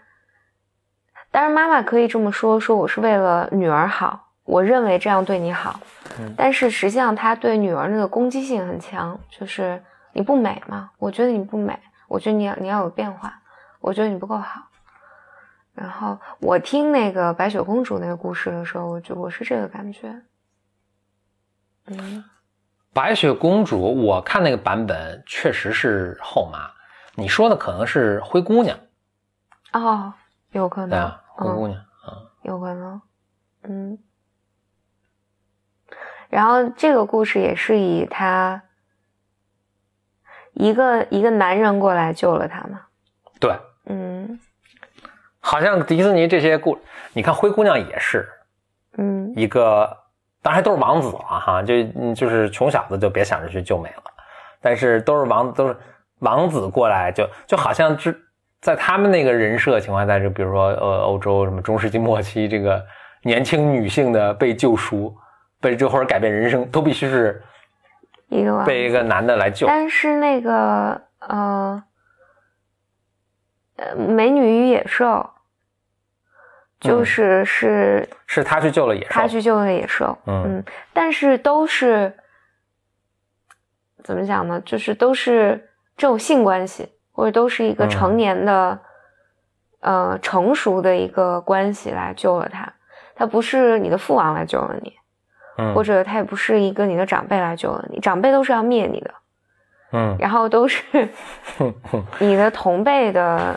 [1.30, 5.80] 当然妈妈可以这么说，说我是为了女儿好，我认为这样对你好，
[6.20, 9.80] 嗯但是实际上她对女儿那个攻击性很强，就是
[10.14, 13.32] 你不美嘛，我觉得你不美，我觉得你要你要有变化，
[13.80, 14.62] 我觉得你不够好。
[15.76, 20.22] 然后我听那个白雪公主那个故事的时候，我就我是这个感觉，
[21.86, 22.24] 嗯。
[22.94, 26.72] 白雪公主，我看那个版本确实是后妈，
[27.16, 28.80] 你说的可能是灰姑娘，
[29.74, 30.14] 哦，
[30.52, 33.02] 有可能，对啊，灰姑嗯，娘啊，有可能，
[33.64, 34.00] 嗯。
[36.30, 38.64] 然后这个故事也是以他
[40.54, 42.82] 一个一个男人过来救了他嘛，
[43.42, 44.40] 对，嗯
[45.48, 46.76] 好像迪士尼这些故，
[47.14, 48.28] 你看灰姑娘也是
[48.98, 49.96] 嗯一个，
[50.42, 54.04] 当然都是王子了哈，就嗯就是穷小子就别想着去救美了，
[54.60, 55.78] 但是都是王都是
[56.22, 58.20] 王子过来就就好像是
[58.60, 62.84] 在他们那个人设情况下，就比如说呃欧洲什么中世纪末期这个
[63.22, 65.16] 年轻女性的被救赎，
[65.62, 67.40] 被救或者改变人生，都必须是
[68.30, 69.68] 一个被一个男的来救。
[69.68, 71.84] 但是那个呃
[73.76, 75.30] 呃，美女与野兽，
[76.88, 80.64] 就是是是他去救了野兽，他去救了野兽，嗯。
[80.94, 82.14] 但是都是
[84.04, 84.62] 怎么讲呢？
[84.66, 87.90] 就是都是这种性关系，或者都是一个嗯。
[87.90, 88.80] 成年的、
[89.80, 92.74] 呃成熟的一个关系来救了他，
[93.16, 94.94] 他不是你的父王来救了你，
[95.74, 99.14] 或者他也不是一个你的长辈来救了你，长辈都是要灭你的，
[99.92, 101.08] 嗯，然后都是
[102.20, 103.56] 你的同辈的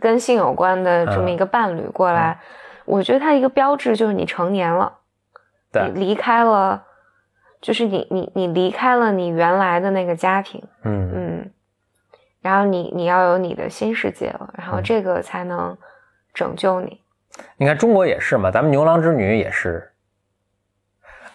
[0.00, 2.38] 跟性有关的这么一个伴侣过来，
[2.84, 4.92] 我觉得他一个标志就是你成年了，
[5.72, 6.84] 对，离开了，
[7.60, 11.50] 就是你你你离开了你原来的那个家庭，嗯嗯，
[12.40, 15.76] 然后你你要有你的新世界了，然后这个才能
[16.32, 17.00] 拯救你。
[17.56, 19.92] 你看中国也是嘛，咱们牛郎织女也是。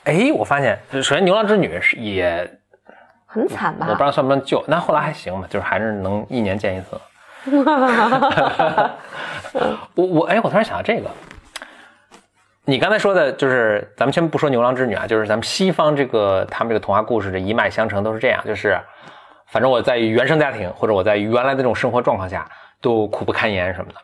[0.04, 2.60] 哎，我发现，首先牛郎织女是也
[3.28, 3.86] 很惨吧？
[3.88, 7.00] 我不知道算不算旧，那后来还行吧，就是还是能一年见一次。
[9.95, 11.10] 我我哎，我突然想到这个，
[12.65, 18.80] 你刚才说的就是咱们先不说牛郎织女啊，就是咱们西方这个他们这个童话故事的一脉相承都是这样，就是
[19.47, 22.49] 反正我在原生家庭或者我在原来的这种生活状况下
[22.80, 23.97] 都苦不堪言什么的。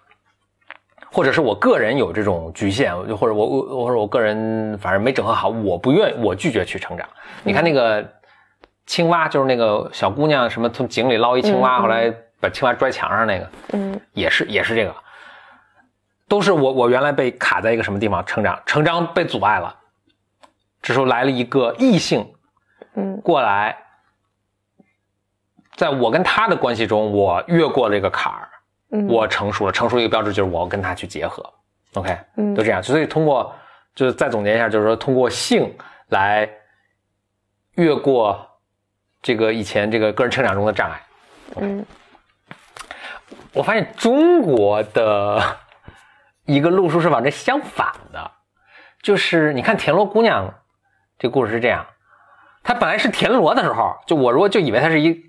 [1.09, 7.07] 或者是我个人有这种局限，或者我我或者我个人反正没整合好，我不愿我拒绝去成长。
[7.43, 8.05] 你看那个
[8.85, 14.95] 青蛙，就是那个小姑娘，什么从井里捞一青蛙，后来把青蛙拽墙上那个，嗯，也是也是这个，
[16.27, 19.75] 都是我我原来被卡在一个什么地方成长，成长被阻碍了，
[20.81, 22.29] 这时候来了一个异性，
[22.95, 23.77] 嗯，过来，
[25.75, 28.49] 在我跟他的关系中，我越过了这个坎儿。
[29.09, 31.43] 我成熟了，成熟一个标志就是我要跟他去结合
[31.95, 33.53] ，OK，嗯，都这样，所以通过
[33.93, 35.75] 就是再总结一下，就是说通过性
[36.07, 36.49] 来
[37.73, 38.39] 越过
[39.21, 41.01] 这个以前这个个人成长中的障碍。
[41.57, 41.85] 嗯，
[43.53, 45.57] 我发现中国的
[46.45, 48.31] 一个路数是往这相反的，
[49.01, 50.53] 就是你看田螺姑娘
[51.17, 51.85] 这故事是这样，
[52.63, 55.27] 她本来是田螺的时候，就我如果就以为她是一。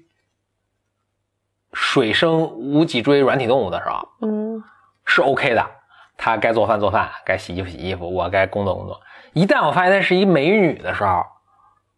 [1.74, 4.64] 水生无脊椎软体动物的时候，嗯，
[5.04, 5.70] 是 OK 的。
[6.16, 8.98] 她该做饭做饭，该洗衣服洗衣服，我该工作工作。
[9.34, 11.22] 一旦我发现她是一美女的时候，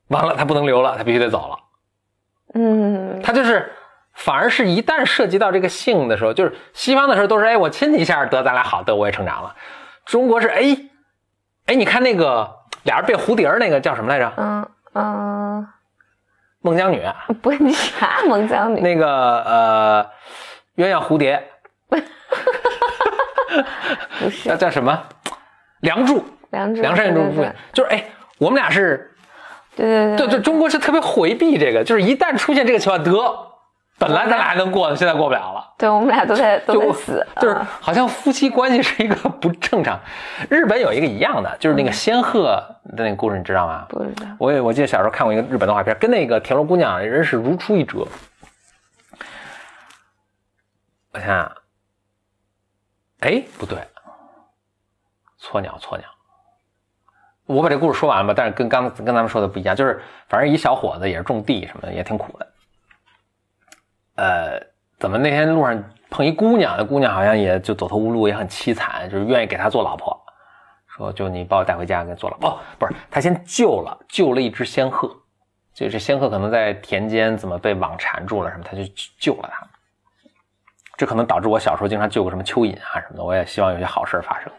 [0.09, 1.59] 完了，她不能留了，她必须得走了。
[2.54, 3.72] 嗯，她就是
[4.14, 9.54] 反而是一旦涉及到这个性的时候，就是西方的时候都是哎，我亲你一下得咱俩好，得我也成长了。
[10.04, 10.76] 中国是哎
[11.66, 12.50] 哎，你看那个
[12.82, 14.32] 俩人变蝴蝶那个叫什么来着？
[14.36, 15.66] 嗯嗯。
[16.62, 17.02] 孟姜女
[17.40, 18.80] 不是你啥孟姜女？
[18.82, 20.06] 那个呃，
[20.76, 21.42] 鸳鸯蝴蝶，
[24.20, 25.02] 不是叫叫什么？
[25.80, 27.42] 梁祝，梁祝，梁山祝祝
[27.72, 28.04] 就是哎，
[28.36, 29.10] 我们俩是，
[29.74, 33.49] 对对对对，中国是特别回避这个，就是一旦出现这个情况，得。
[34.00, 35.74] 本来咱俩还能过的，现在过不了了。
[35.76, 40.00] 对，我们俩都在都在死，就是好像夫妻关系是一个不正常。
[40.48, 42.44] 日本有一个一样的，就是那个仙鹤
[42.96, 43.84] 的那个故事，你知道吗？
[43.90, 44.26] 不知道。
[44.38, 48.06] 我也我记得小时候看过一个日本动画片，跟那个田螺姑娘人是如出一辙。
[51.12, 51.52] 我想想，
[53.20, 53.78] 哎，不对，
[55.36, 56.06] 错鸟错鸟。
[57.44, 62.46] 我把这故事说完吧，但是跟刚跟咱们说的不一样，就是反正一小伙子也是种地什么的，也挺苦的。
[64.20, 64.61] 呃，
[64.98, 66.74] 怎么那天路上碰一姑娘？
[66.76, 70.14] 那姑娘好像也就走投无路，也很凄惨，就是愿意给他做老婆，
[70.94, 72.50] 说就你把我带回家给做老婆。
[72.50, 75.11] 哦，不是，他先救了救了一只仙鹤，
[75.72, 78.83] 就这仙鹤可能在田间怎么被网缠住了什么，他就
[79.18, 79.66] 救了它。
[80.98, 83.24] 这可能导致我小时候经常救个什么蚯蚓啊什么的。
[83.24, 84.52] 我也希望有些好事发生。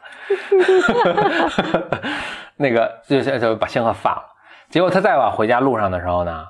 [2.57, 4.25] 那个就就把仙鹤放了，
[4.71, 6.47] 结果他再往回家路上的时候呢？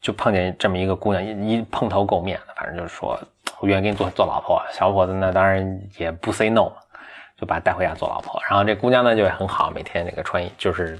[0.00, 3.18] 就碰见这么一个姑娘，一一碰头垢面的，反正就是说
[3.60, 4.62] 我愿意给你做做老婆。
[4.72, 6.72] 小伙子呢，当然也不 say no，
[7.36, 8.40] 就把她带回家做老婆。
[8.48, 10.98] 然后这姑娘呢就也很好，每天那个穿衣就是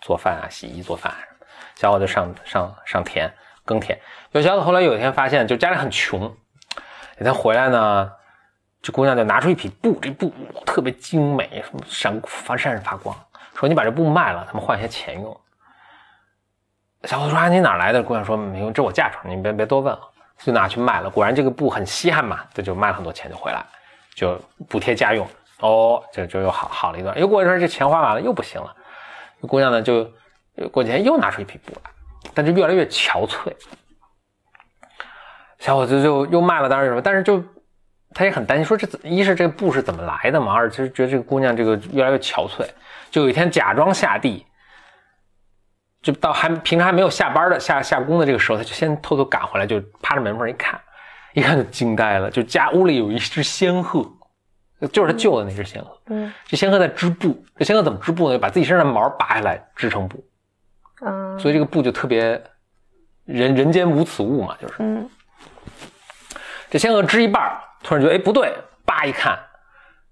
[0.00, 1.12] 做饭啊、洗衣做饭。
[1.76, 3.30] 小伙子上上上田
[3.64, 3.98] 耕田。
[4.32, 8.10] 有小伙子后来有一天发现，就家里很穷，有天回来呢，
[8.80, 10.32] 这姑娘就拿出一匹布，这布
[10.64, 13.14] 特别精美，什么闪发闪闪发光，
[13.54, 15.40] 说你把这布卖了，他们换些钱用。
[17.04, 20.00] 小伙子说：“啊，你哪来的？”姑娘说：“没有，这我嫁妆，你别别多问了。”
[20.42, 21.10] 就拿去卖了。
[21.10, 23.62] 果然这个布很稀罕嘛，这就卖了很多钱就回来，
[24.14, 25.28] 就补贴家用。
[25.60, 27.18] 哦，这就又好好了一段。
[27.18, 28.74] 又过一段，这钱花完了又不行了。
[29.42, 30.10] 姑娘呢就
[30.72, 31.90] 过几天又拿出一匹布来，
[32.32, 33.52] 但是越来越憔悴。
[35.58, 37.44] 小伙子就又卖了，当然什么，但是就
[38.14, 42.66] 他也很担心，说这一是这个布是怎么来的嘛，二是觉得这个姑娘这个越来越憔悴。
[43.10, 44.46] 就有一天假装下地。
[46.02, 50.80] 就到还平常还没有下班的下下工的这个时候，他就先偷偷赶回来，就趴着门缝一看，
[51.34, 54.02] 一看就惊呆了，就家屋里有一只仙鹤，
[54.92, 56.00] 就是他救的那只仙鹤。
[56.06, 58.38] 嗯，这仙鹤在织布，这仙鹤怎么织布呢？
[58.38, 60.24] 把自己身上的毛拔下来织成布。
[61.02, 62.42] 嗯，所以这个布就特别
[63.26, 64.76] 人人间无此物嘛，就是。
[64.78, 65.06] 嗯，
[66.70, 67.42] 这仙鹤织一半，
[67.82, 68.54] 突然觉得哎不对，
[68.86, 69.38] 叭一看，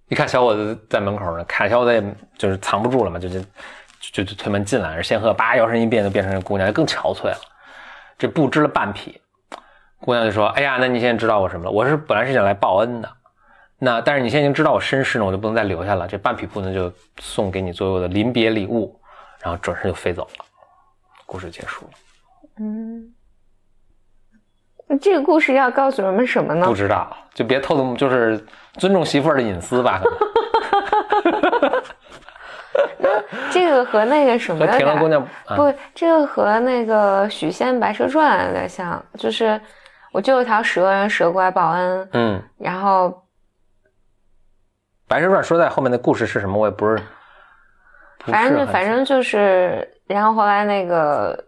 [0.09, 3.41] 一看小伙子在门口呢，看小伙子也就是藏不住了嘛，就就。
[4.13, 7.41] 就就推门进来，仙鹤叭摇身一变就变成姑娘，就更憔悴了。
[8.19, 9.21] 这不知了半匹，
[10.01, 11.71] 姑娘就说：“哎呀，那你现在知道我什么了？
[11.71, 13.09] 我是本来是想来报恩的，
[13.79, 16.09] 那但是你现在已经知道我身世了，我就不能再留下了。
[16.09, 18.95] 这半匹布呢，就送给你作为我的临别礼物。”
[19.41, 20.45] 然后转身就飞走了，
[21.25, 21.91] 故事结束了。
[22.59, 23.15] 嗯，
[24.89, 26.67] 那这个故事要告诉人们什么呢？
[26.67, 28.45] 不知道，就别透露，就是
[28.79, 30.03] 尊重媳妇儿的隐私吧。
[32.99, 33.09] 那
[33.51, 34.67] 这个和那个什么？
[34.67, 35.27] 和田螺姑娘
[35.57, 39.61] 不，这个和那个许仙白蛇传有点像，就是
[40.13, 42.09] 我救了条蛇，让蛇过来报恩。
[42.13, 43.25] 嗯，然后
[45.07, 46.59] 白蛇传说在后面的故事是什么？
[46.59, 47.03] 我也不是。
[48.25, 51.45] 反正反正就是，然后后来那个，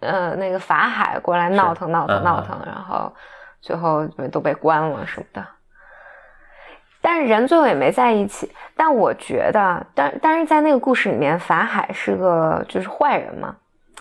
[0.00, 3.12] 呃，那个法海过来闹腾闹腾闹腾，然后
[3.60, 5.44] 最后都被关了什么的。
[7.00, 8.50] 但是人最后也没在一起。
[8.76, 13.54] 但我觉得，但但是在那个故事里面，法海是个就是坏人嘛，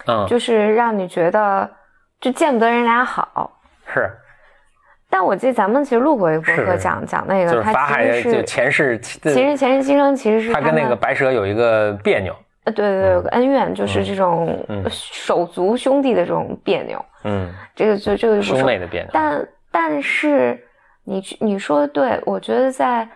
[0.05, 1.69] 嗯，就是让你觉得
[2.21, 3.51] 就见不得人俩好。
[3.93, 4.09] 是。
[5.11, 12.31] 但我记得咱们其实录过一个博客，讲讲那个，就是法海就前世，其实前世今生其实是他跟那个白蛇有一个别扭，
[12.65, 19.09] 呃，对对对，有个恩怨，就是这种手足兄弟的这种别扭，嗯，这个就这个兄妹的别扭。
[19.11, 20.63] 但但是
[21.09, 23.07] 你你说的对，我觉得在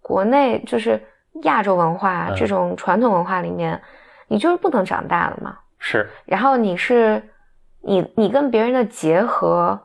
[0.00, 1.00] 国内就是
[1.42, 3.80] 亚洲文化这种传统文化里面，
[4.28, 7.22] 你就是不能长大的嘛，是，然后你是
[7.82, 9.78] 你你跟别人的结合。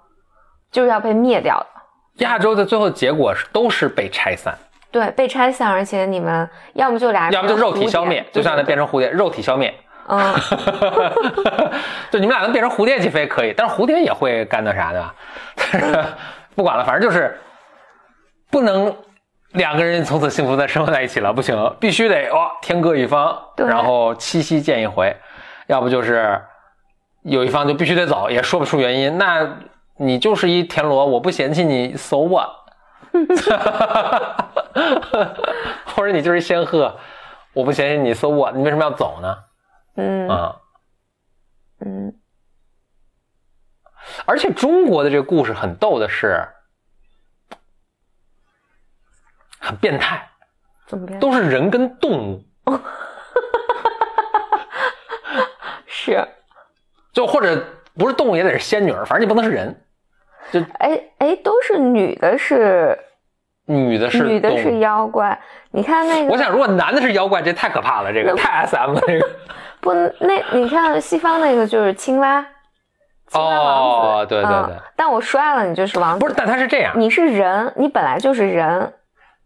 [0.70, 1.66] 就是要被灭掉的。
[2.26, 4.54] 亚洲的最后结果是都是被拆散，
[4.92, 9.74] 对，被拆散，而且你们要么就俩，要么就肉体消灭，就像那变成蝴蝶，肉体消灭。
[10.10, 10.36] 嗯，
[12.12, 15.10] 就你们俩能变成蝴蝶起飞可以，但是蝴蝶也会干那啥的。
[15.56, 16.06] 但是
[16.54, 17.40] 不管了，反正就是
[18.50, 18.96] 不能
[19.52, 25.16] 两个人从此幸福的生活在一起了， 不行，必须得哇天各一方，然后七夕见一回，
[25.68, 26.42] 要不就是
[27.24, 29.58] 有一方就必须得走，也说不出原因，那。
[30.00, 32.52] 你就是一田螺，我不嫌弃你，so what？
[35.88, 36.96] 或者你就是仙鹤，
[37.54, 38.54] 我不嫌弃你，so what？
[38.56, 39.38] 你为什么要走呢？
[39.96, 40.56] 嗯啊，
[41.84, 42.14] 嗯。
[44.28, 46.48] 而且中国的这个故事很逗的是，
[49.68, 50.26] 很变态，
[50.88, 51.20] 怎么变？
[51.20, 52.42] 都是人跟动物。
[55.86, 56.26] 是，
[57.12, 57.62] 就或者
[57.98, 59.84] 不是动物也得是仙女儿，反正你不能是人。
[60.52, 62.98] 就哎哎，都是女的，是
[63.66, 65.38] 女的，是女的，是妖怪。
[65.72, 69.30] 你看那个，我想如果男的是妖怪，这太可怕了，这个太 SM 了，这个
[69.82, 72.46] 不，那你看西方那个就是青蛙，
[73.28, 74.76] 青蛙王子，对对对。
[74.96, 76.20] 但我摔了，你就是王子。
[76.20, 78.94] 不是，但他是这样，你是人，你本来就是人，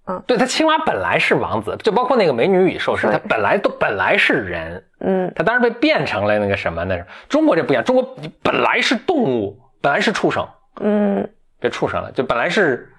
[0.08, 10.47] 嗯，对他青蛙本来是王子，就包括那个美女与兽师，他本来都本来是人，嗯，他当然被变成了那个什么那是中国这不一样，中国本来是动物，本来是畜生。
[10.80, 11.30] 嗯，
[11.60, 12.91] 别畜生了，就本来是，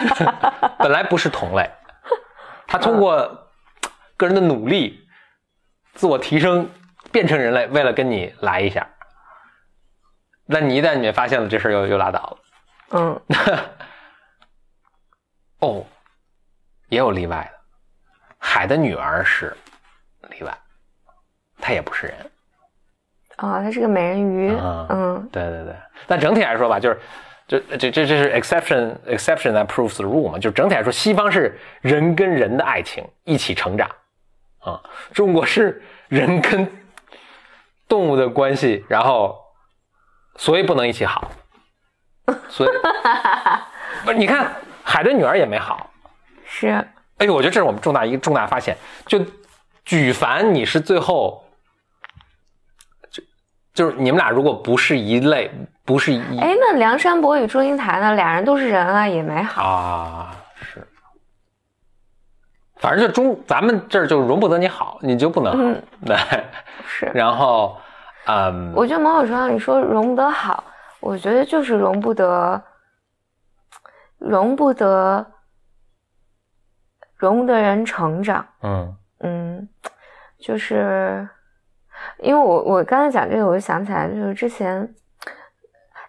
[0.78, 1.70] 本来不是同类，
[2.66, 3.48] 他通过
[4.16, 5.00] 个人的努力，
[5.94, 6.68] 自我提升，
[7.10, 8.86] 变成人类，为了跟你来一下。
[10.44, 12.36] 那你一旦你们发现了这事儿，又又拉倒了。
[12.90, 13.20] 嗯，
[15.60, 15.84] 哦，
[16.88, 17.58] 也有例外的，
[18.38, 19.56] 海的女儿是
[20.30, 20.56] 例外，
[21.60, 22.30] 她也不是人。
[23.36, 24.50] 啊，她是个美人鱼。
[24.90, 25.76] 嗯，对对对。
[26.06, 27.00] 但整体来说吧，就是，
[27.46, 30.38] 这这这这是 exception exception that proves the rule 嘛。
[30.38, 33.88] 就整体来说，西方是人跟人的爱情一起成长，
[34.60, 34.80] 啊，
[35.12, 36.68] 中国是人跟
[37.86, 39.38] 动物的关系，然后
[40.36, 41.30] 所以不能一起好。
[42.48, 42.70] 所以，
[44.04, 45.90] 不是你看海的女儿也没好。
[46.48, 46.68] 是。
[47.18, 48.76] 哎呦，我觉得这是我们重大一个重大发现。
[49.06, 49.20] 就
[49.84, 51.44] 举凡你是最后。
[53.10, 53.22] 就
[53.74, 55.50] 就是你们俩如果不是一类，
[55.84, 58.14] 不是一哎，那梁山伯与祝英台呢？
[58.14, 60.36] 俩人都是人啊，也没好啊。
[60.60, 60.86] 是，
[62.76, 65.80] 反正就中咱们这儿就容不得你好，你就不能好。
[66.04, 66.16] 对，
[66.86, 67.10] 是。
[67.14, 67.76] 然后，
[68.26, 70.64] 嗯，我觉得某种程度上你说容不得好，
[71.00, 72.60] 我觉得就是容不得，
[74.18, 75.24] 容不得，
[77.18, 78.46] 容不得人成长。
[78.62, 79.68] 嗯嗯，
[80.38, 81.28] 就是。
[82.18, 84.94] 因为我我刚才讲这个，我就想起来，就是之前，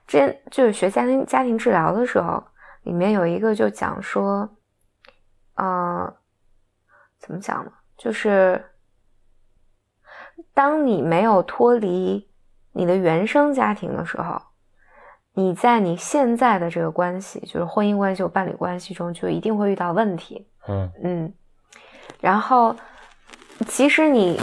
[0.06, 2.44] 之前就是学家庭家庭治疗的时候，
[2.84, 4.48] 里面有一个就讲说，
[5.56, 6.14] 呃，
[7.18, 7.72] 怎么讲呢？
[7.98, 8.64] 就是
[10.54, 12.30] 当你没有脱离
[12.72, 14.40] 你的原生家庭的时候，
[15.34, 20.48] 你在你现在的这个关系，就是婚姻关系或伴侣关系中，就一定会遇到问题。
[20.70, 21.34] 嗯嗯，
[22.22, 22.76] 然后
[23.68, 24.40] 其实你。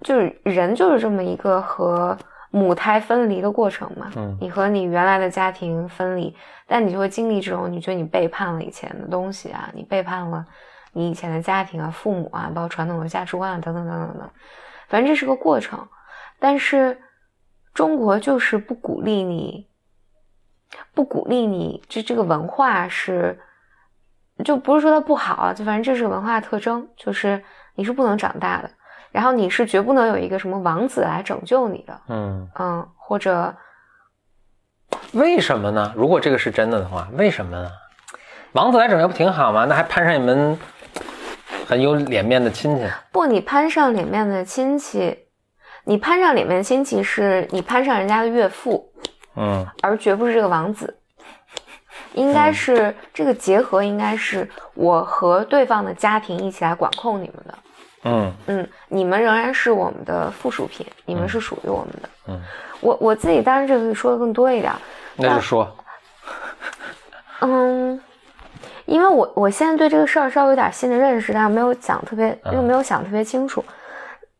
[0.00, 2.16] 就是人就是这么一个和
[2.52, 4.12] 母胎分离的过程嘛。
[4.14, 6.32] 嗯，你和你原来的家庭分离，
[6.68, 10.46] 但你就会经历这种，你觉得你背叛了以前的东西啊，你背叛了
[10.92, 14.30] 你以前的家庭啊、父母啊，包括传统的价值观啊，等等等等等。
[14.86, 15.84] 反正这是个过程，
[16.38, 16.96] 但是
[17.74, 19.66] 中国就是不鼓励你，
[20.94, 23.36] 不鼓励你，这这个文化是，
[24.44, 27.42] 就不是说它不好啊，就反正这是个文化特征，就是
[27.74, 28.70] 你是不能长大的。
[29.10, 33.54] 然后你是绝不能有一个什么王子来拯救你的，嗯嗯，或者
[35.12, 35.92] 为什么呢？
[35.96, 37.70] 如果这个是真的的话，为什么呢？
[38.52, 39.64] 王子来拯救不挺好吗？
[39.64, 40.58] 那还攀上一门
[41.66, 45.18] 很有脸面的亲戚，不，你攀上脸面的亲戚，
[45.84, 48.92] 你攀上脸面的亲戚是你攀上人家的岳父，
[49.36, 50.98] 嗯而绝不是这个王子。
[52.14, 57.54] 应该是、这个结合，应该是我和对方的家庭一起来管控你们的。
[58.04, 62.08] 嗯嗯，你们仍然是我们的附属品，你们是属于我们的。
[62.28, 62.40] 嗯，
[62.80, 64.72] 我我自己当然这个说的更多一点，
[65.16, 65.68] 那就说，
[67.40, 68.00] 嗯，
[68.86, 73.64] 因为我我现在对这个事儿稍微有点新的认识，但是没有讲特别，又没有想特别清楚。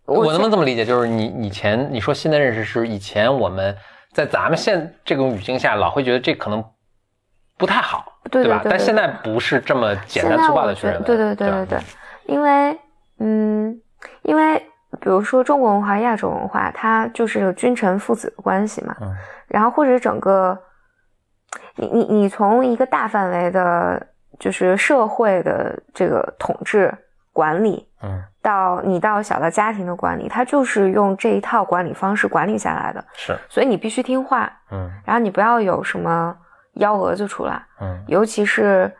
[0.04, 0.84] 我能不能这么理解？
[0.84, 3.76] 就是你以前你说新的认识是以前我们
[4.12, 6.64] 在咱们现这种语境下，老会觉得这可能
[7.58, 8.12] 不太好，吧？
[8.30, 11.50] 对对对对但现在不是这么简单粗暴的去认为，对对对。
[11.50, 11.78] 对对，
[12.26, 12.78] 因为
[13.18, 13.78] 嗯，
[14.22, 14.56] 因为
[15.00, 19.12] 比如说中国文化、亚洲文化，它就是有君臣父子的关系嘛，嗯。
[19.48, 20.56] 然后或者整个，
[21.76, 24.06] 你你你从一个大范围的，
[24.38, 26.94] 就是社会的这个统治
[27.32, 28.22] 管理，嗯。
[28.40, 33.36] 到你到小到家庭的管理，它就是用这一套管理方式管理下来的，是。
[33.48, 34.90] 所以你必须听话，嗯。
[35.04, 36.34] 然后你不要有什么
[36.74, 37.64] 幺蛾子出来。
[37.80, 38.04] 嗯。
[38.06, 38.92] 尤其是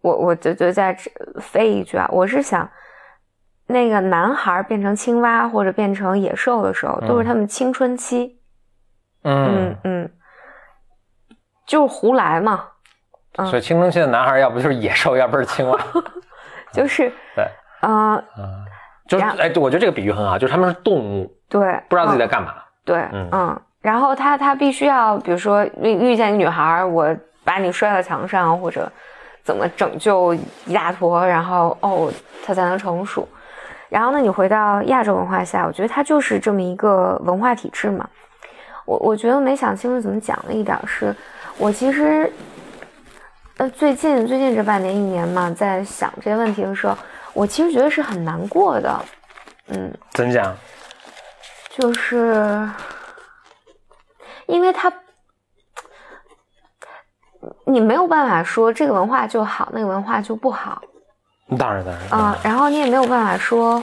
[0.00, 1.10] 我，我就就在这
[1.40, 2.68] 飞一句啊，我是想，
[3.66, 7.26] 那个男孩变成青蛙或者变成野兽的时候，都是嗯。
[7.26, 8.38] 他们青春期，
[9.22, 9.46] 嗯。
[9.46, 10.10] 嗯，嗯，
[11.66, 12.68] 就是胡来嘛，
[13.36, 13.46] 嗯。
[13.46, 15.78] 所以青春期的男孩要不就是野兽，要不是青蛙，
[16.72, 17.48] 就是，对，
[17.80, 18.64] 呃，嗯，
[19.08, 22.54] 就是哎，我觉得这个比喻很好，就是他们是动物，对，不知道自己嗯在干嘛，
[22.84, 23.28] 对，嗯。
[23.32, 27.14] 嗯，然后他他必须要，比如说遇遇见一个女孩儿，我
[27.44, 28.90] 把你摔到墙上，或者
[29.42, 30.32] 怎么拯救
[30.64, 32.10] 一大坨，然后哦，
[32.42, 33.28] 他才能成熟。
[33.90, 38.08] 然后呢，你回到亚洲文化下，我觉得它就是这么一个文化体制嘛。
[38.86, 41.14] 我我觉得没想清楚怎么讲的一点是，
[41.58, 42.32] 我其实，
[43.58, 46.96] 呃，最近最近这半年一年嘛，在想这些问题的时候，
[47.34, 49.04] 我其实觉得是很难过的，
[49.68, 50.56] 嗯，怎么讲？
[51.68, 52.66] 就是
[54.46, 54.92] 因为它，
[57.66, 60.82] 你没有办法说这个文化就好，那个文化就不好
[61.58, 63.82] 当然当然啊、然后你也没有办法说，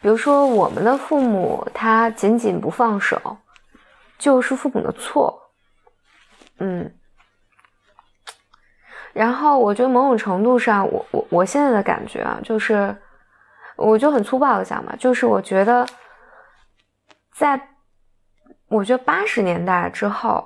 [0.00, 3.20] 比如说我们的父母他紧紧不放手，
[4.18, 5.40] 就是父母的错，
[6.58, 6.92] 嗯。
[9.12, 12.96] 然后我觉得某种程度上，我我我现在的感觉啊，就是，
[13.76, 15.86] 我就很粗暴的讲吧，就是我觉得，
[17.36, 17.60] 在
[18.72, 20.44] 我觉得八十年代之后，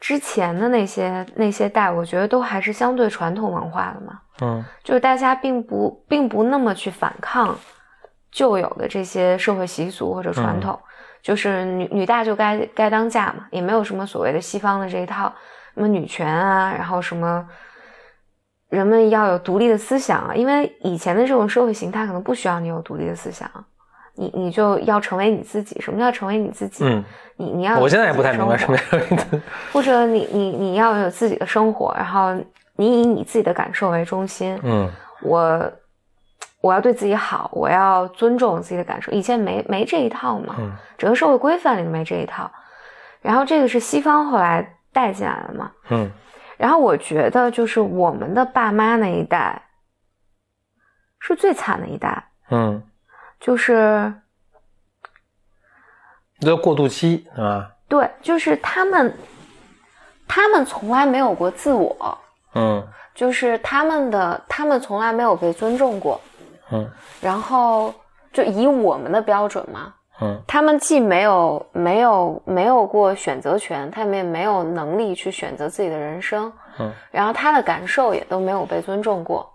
[0.00, 4.64] 之前的那些那些代，我觉得都还是相对传统文化的嘛，嗯。
[4.84, 7.58] 就是大家并不并不那么去反抗
[8.30, 10.78] 旧有的这些社会习俗或者传统，
[11.20, 15.32] 就是女女大就该该当嫁嘛，也没有什么所谓的西方的这一套
[15.74, 17.44] 什么女权啊，然后什么
[18.68, 23.50] 人们要有独立的思想啊，因为以前的这种社会形态可能不需要你有独立的思想，
[24.18, 25.80] 你你就要成为你自己。
[25.80, 26.84] 什么叫成为你自己？
[26.84, 27.04] 嗯，
[27.36, 29.38] 你你要我现在也不太明白什么叫
[29.72, 32.34] 或者你你你要有自己的生活，然后
[32.76, 34.58] 你以你自己的感受为中心。
[34.62, 34.90] 嗯
[35.22, 35.72] 我
[36.60, 39.10] 我要对自己好，我要尊重自己的感受。
[39.12, 42.50] 以前没没这一套嘛，嗯整个社会规范里没这一套。
[43.22, 45.70] 然后这个是西方后来带进来的嘛。
[45.90, 46.10] 嗯
[46.56, 49.62] 然后我觉得就是我们的爸妈那一代
[51.20, 52.82] 是最惨的一代，嗯，
[53.40, 54.12] 就是
[56.40, 57.70] 这叫过渡期是吧？
[57.88, 59.12] 对，就是他们
[60.26, 62.18] 他们从来没有过自我，
[62.54, 66.20] 嗯就是他们的他们从来没有被尊重过。
[66.70, 66.88] 嗯
[67.20, 67.92] 然后
[68.32, 79.50] 就以我们的标准嘛，嗯他们既没有没有没有过选择权，他们也没有能力去选择自己的人生，嗯，然后他的感受也都没有被尊重过，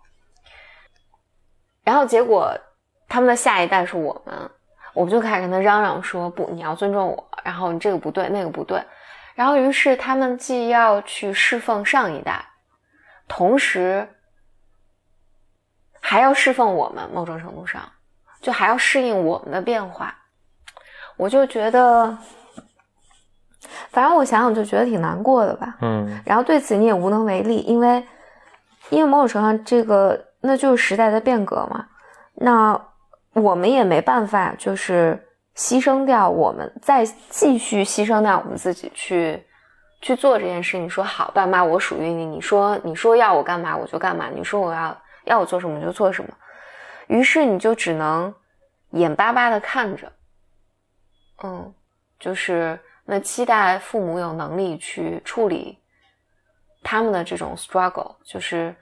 [1.84, 2.52] 然后结果
[3.14, 4.50] 他们的下一代是我们，
[4.92, 8.84] 我们就开始跟他嚷嚷说不，你要尊重我，然后你这个不对，那个不对，
[9.36, 12.44] 然后于是他们既要去侍奉上一代，
[13.28, 14.10] 同时
[16.02, 17.84] 还要侍奉我们，某种程度上
[18.42, 20.16] 就还要适应我们的变化。
[21.16, 22.18] 我就觉得，
[23.92, 25.78] 反正我想想就觉得挺难过的吧。
[25.82, 28.04] 嗯然后对此你也无能为力，因为
[28.90, 31.86] 因为某种程度上，这个那就是时代的变革嘛。
[32.36, 32.88] 那
[33.34, 35.20] 我们也没办法，就是
[35.56, 39.44] 牺牲掉我们，再继续牺牲掉我们自己去
[40.02, 40.78] 去做这件事。
[40.78, 42.26] 你说好，爸妈，我属于你。
[42.26, 46.30] 你说你说要我干嘛我就干嘛，你说我要要我做什么就做什么。
[47.08, 48.34] 于是你就只能
[48.92, 50.12] 眼巴巴的看着，
[51.44, 51.74] 嗯，
[52.20, 55.78] 就是那期待父母有能力去处理
[56.82, 58.76] 他们的这种 struggle，就是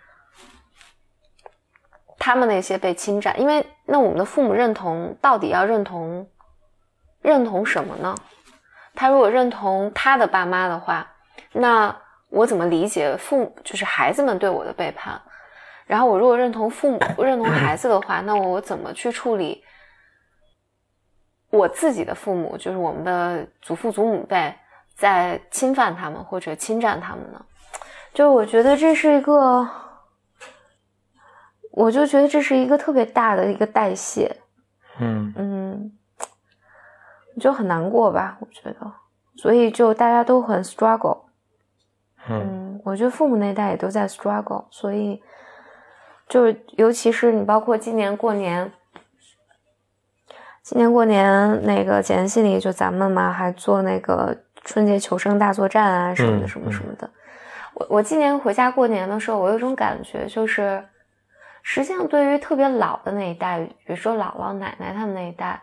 [2.23, 6.29] 他们那些被侵占，因为那我们的父母认同到底要认同
[7.23, 8.13] 认同什么呢？
[8.93, 11.07] 他如果认同他的爸妈的话，
[11.53, 11.95] 那
[12.29, 15.19] 我怎么理解父母就是孩子们对我的背叛？
[15.87, 19.63] 然后我如果认同父母 认同孩子的话，那我我怎么去处理
[21.49, 24.53] 我自己的父母，就是我们的祖父祖母辈
[24.95, 27.43] 在侵犯他们或者侵占他们呢？
[28.13, 29.67] 就我觉得这是一个，
[31.71, 34.35] 我就觉得这是一个特别大的一个代谢，
[34.99, 35.33] 嗯。
[35.37, 35.91] 嗯，
[37.39, 38.93] 就很难过吧，我觉得，
[39.35, 41.19] 所以就大家都很 struggle，
[42.27, 42.39] 嗯。
[42.41, 45.21] 嗯，我觉得父母那代也都在 struggle，所以
[46.27, 48.71] 就是尤其是你包括今年过年，
[50.61, 57.09] 今年过年那个简单心理就咱们嘛还做那个春节求生大作战啊什么的嗯什么什么的。
[57.73, 60.83] 我我今年回家过年的时候，我有一种感觉，就是
[61.63, 65.61] 实际上对于特别老的那一代，比如说姥姥奶奶他们那一代，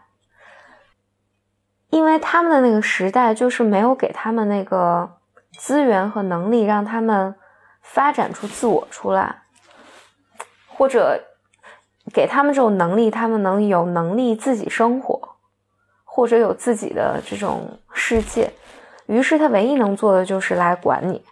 [1.90, 5.18] 因为他们的那个时代就是没有给他们那个
[5.58, 7.34] 资源和能力，让他们
[7.82, 9.42] 发展出自我出来，
[10.68, 11.24] 或者
[12.12, 15.36] 给他们这种能力，他们能有能力自己生活，
[16.04, 18.52] 或者有自己的这种世界。
[19.06, 21.24] 于是他唯一能做的就是来管你。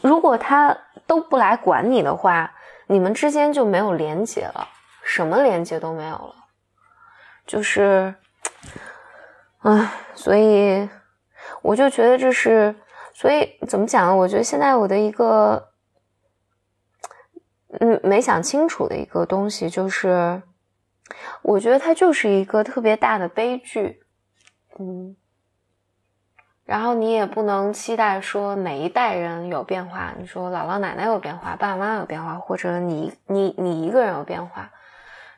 [0.00, 0.76] 如果他
[1.06, 2.54] 都不来管你的话，
[2.86, 4.68] 你们之间就没有连接了，
[5.04, 6.34] 什么连接都没有了。
[7.46, 8.14] 就是，
[9.58, 10.88] 唉，所以
[11.62, 12.74] 我就觉得这是，
[13.12, 14.16] 所以怎么讲？
[14.16, 15.70] 我觉得现在我的一个，
[17.80, 20.42] 嗯，没想清楚的一个东西，就是
[21.42, 24.02] 我觉得它就是一个特别大的悲剧，
[24.78, 25.16] 嗯。
[26.64, 34.70] 然后你也不能期待说每一代人有变化，你说姥姥奶奶有变化，爸爸妈妈有变化，或者你你你一个人有变化，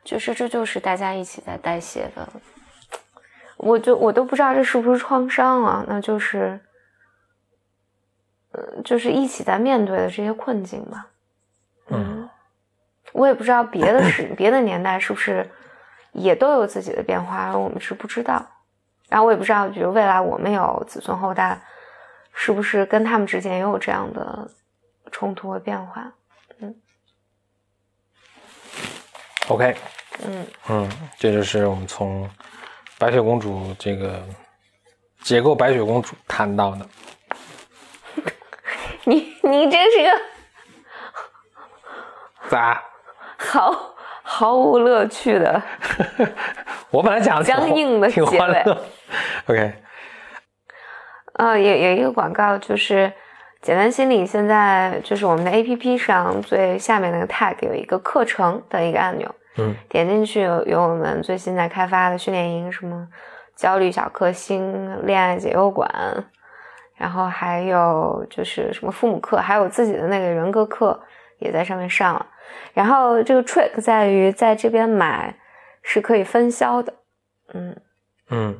[0.04, 2.28] 就是这就是大家一起在代谢的。
[3.56, 5.84] 我就我都不知道这是不是创伤啊？
[5.88, 6.60] 那就是，
[8.52, 11.06] 呃，就是一起在面对的这些困境吧。
[11.88, 12.28] 嗯，
[13.12, 15.50] 我也不知道别的是 别的年代是不是
[16.12, 18.46] 也都有自己的变化，而我们是不知道。
[19.08, 21.60] 然后我也不知道，比如未来我们有子孙后代，
[22.32, 24.50] 是不是跟他们之间也有这样的
[25.12, 26.12] 冲突和变化？
[26.58, 26.74] 嗯
[29.48, 29.76] ，OK，
[30.24, 32.28] 嗯嗯，这就是我们从
[32.98, 34.22] 白雪公主这个
[35.20, 36.88] 解构白雪公主谈到的。
[39.04, 40.10] 你你真是个
[42.50, 42.82] 咋？
[43.38, 43.95] 毫
[44.36, 45.62] 毫无乐趣的。
[46.92, 48.38] 我本来讲僵硬的挺结尾。
[48.38, 48.78] 欢乐。
[49.46, 49.72] OK，
[51.36, 53.10] 呃，有有一个广告，就是
[53.62, 59.74] 简单心理现在就是我们的 APP 上最下面那个 tag 有一个课程的一个按钮，嗯。
[59.88, 63.08] 点进去有有我们最新在开发的训练营，什么
[63.56, 65.90] 焦虑小克星、恋爱解忧馆，
[66.96, 71.00] 然后还有就是什么父母课，还有自己的那个人格课
[71.38, 72.26] 也在上面上了。
[72.72, 75.34] 然后这个 trick 在于在这边买
[75.82, 76.92] 是可以分销的，
[77.54, 77.76] 嗯，
[78.30, 78.58] 嗯，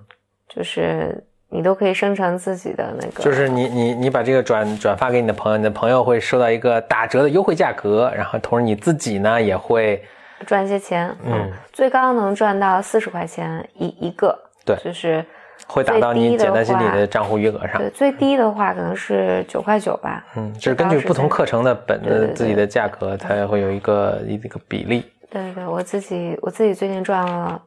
[0.48, 10.02] 就是你都可以生成自己的那个，就是你你你把这个转转发给你的朋友，你的朋友会收到一个打折的优惠价格，然后同时你自己呢也会
[10.46, 15.24] 赚一些钱，嗯，最高能赚到四十块钱一一个，对就是
[15.66, 17.90] 会打到你简单心理的账户余额上对，。
[17.90, 22.00] 最低的话可能是九块九吧，嗯，就是根据不同课程的本
[22.34, 25.04] 自己的价格，它会有一个一个比例。
[25.28, 27.60] 对对，我自己我自己最近赚了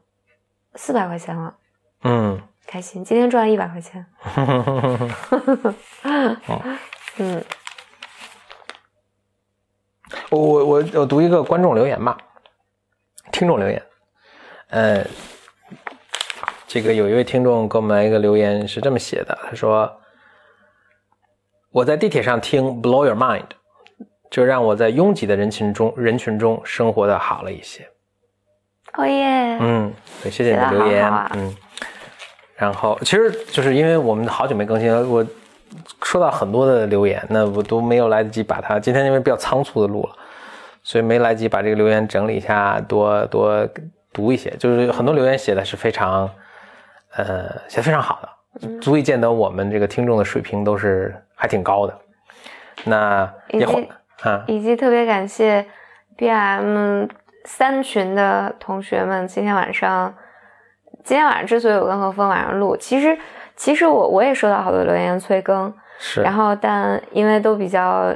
[0.76, 1.54] 四百块钱了，
[2.04, 4.06] 嗯，开心，今天赚了一百块钱，
[7.18, 7.44] 嗯
[10.30, 12.18] 我我我我读一个观众留言吧，
[13.32, 13.84] 听众留言，
[14.70, 15.06] 呃，
[16.70, 19.92] 这个有一位听众给我们来一个留言是这么写的，他说
[21.74, 23.42] ：“我在地铁上听《Blow Your Mind》，
[24.30, 27.90] 这让我在拥挤的人群中人群中生活的好了一些。
[28.94, 29.92] 哦耶，嗯，
[30.22, 31.58] 对，谢谢你的留言，嗯。
[32.56, 35.26] 然后其实就是因为我们好久没更新了，我
[36.04, 38.80] 收到很多的留言，那我都没有来得及把它。
[38.80, 40.16] 今天因为比较仓促的录了，
[40.84, 43.68] 所以没来得及把这个留言整理一下，多多
[44.14, 44.52] 读一些。
[44.60, 46.30] 就是很多留言写的是非常，
[47.16, 52.00] 呃，写的非常好的，足以见得我们这个听众的水平都是还挺高的。
[52.86, 53.90] 那以及
[54.22, 55.66] 啊，以及特别感谢
[56.16, 57.06] B M
[57.46, 60.14] 三群的同学们，今天晚上。
[61.02, 63.18] 今天晚上之所以我跟何峰晚上录，其实
[63.56, 68.14] 其实我我也收到好多留言催更，是，然后但因为都比较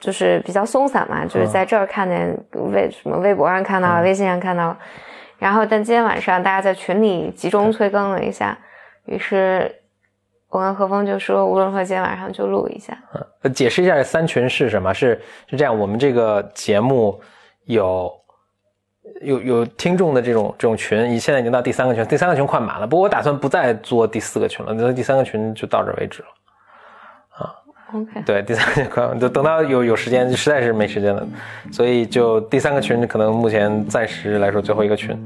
[0.00, 2.36] 就是比较松散嘛，就是在这儿看见
[2.72, 4.74] 微什么微博上看到，微信上看到，
[5.44, 8.58] 然后但今天晚上大家在群里集中催更了一下，
[9.04, 9.70] 于是
[10.48, 12.96] 我跟何峰就说，无论如何今天晚上就录一下。
[13.42, 14.94] 呃，解释一下这三群是什么？
[14.94, 17.20] 是是这样，我们这个节目
[17.66, 18.10] 有。
[19.20, 22.86] 有有听众的这种这种群，你现在已经到第三个群，第三个群快满了。
[22.86, 26.28] 不过我打算不再做第四个群了，那第三个群就到这为止了。
[28.24, 31.26] 对，第三个群快，就等到有有时间，实在是没时间了，
[31.70, 35.16] 所以就第三个群可能目前暂时来说最后一个群。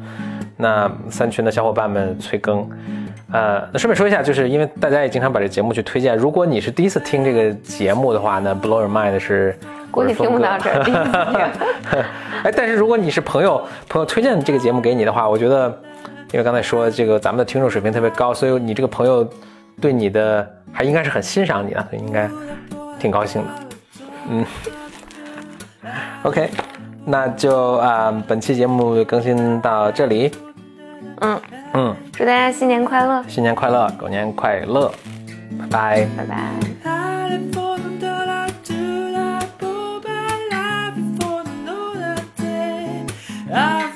[0.57, 2.69] 那三群的小伙伴们催更，
[3.31, 9.57] 呃，那顺便说一下，就是因为大家也经常把这节目去推荐，如果你是第一次听这个节目的话那，Blow Your Mind 是。
[9.91, 12.05] 估计听不到这儿。
[12.45, 15.67] 哎，但是如果你是朋友，朋友推荐这个节目给你的话，我觉得，
[16.31, 19.27] 因为刚才说这个咱们的听众水平特别高，所以你这个朋友
[19.81, 22.29] 对你的还应该是很欣赏你的，所以应该
[22.99, 23.49] 挺高兴的。
[24.29, 24.47] 嗯
[26.23, 26.51] ，OK，
[27.05, 30.31] 那就啊、本期节目更新到这里。
[31.21, 31.41] 嗯
[31.75, 33.25] 嗯，祝大家新年快乐！
[33.29, 34.93] 新年快乐，狗年快乐！
[35.59, 36.37] 拜拜拜拜。
[43.51, 43.88] Ah!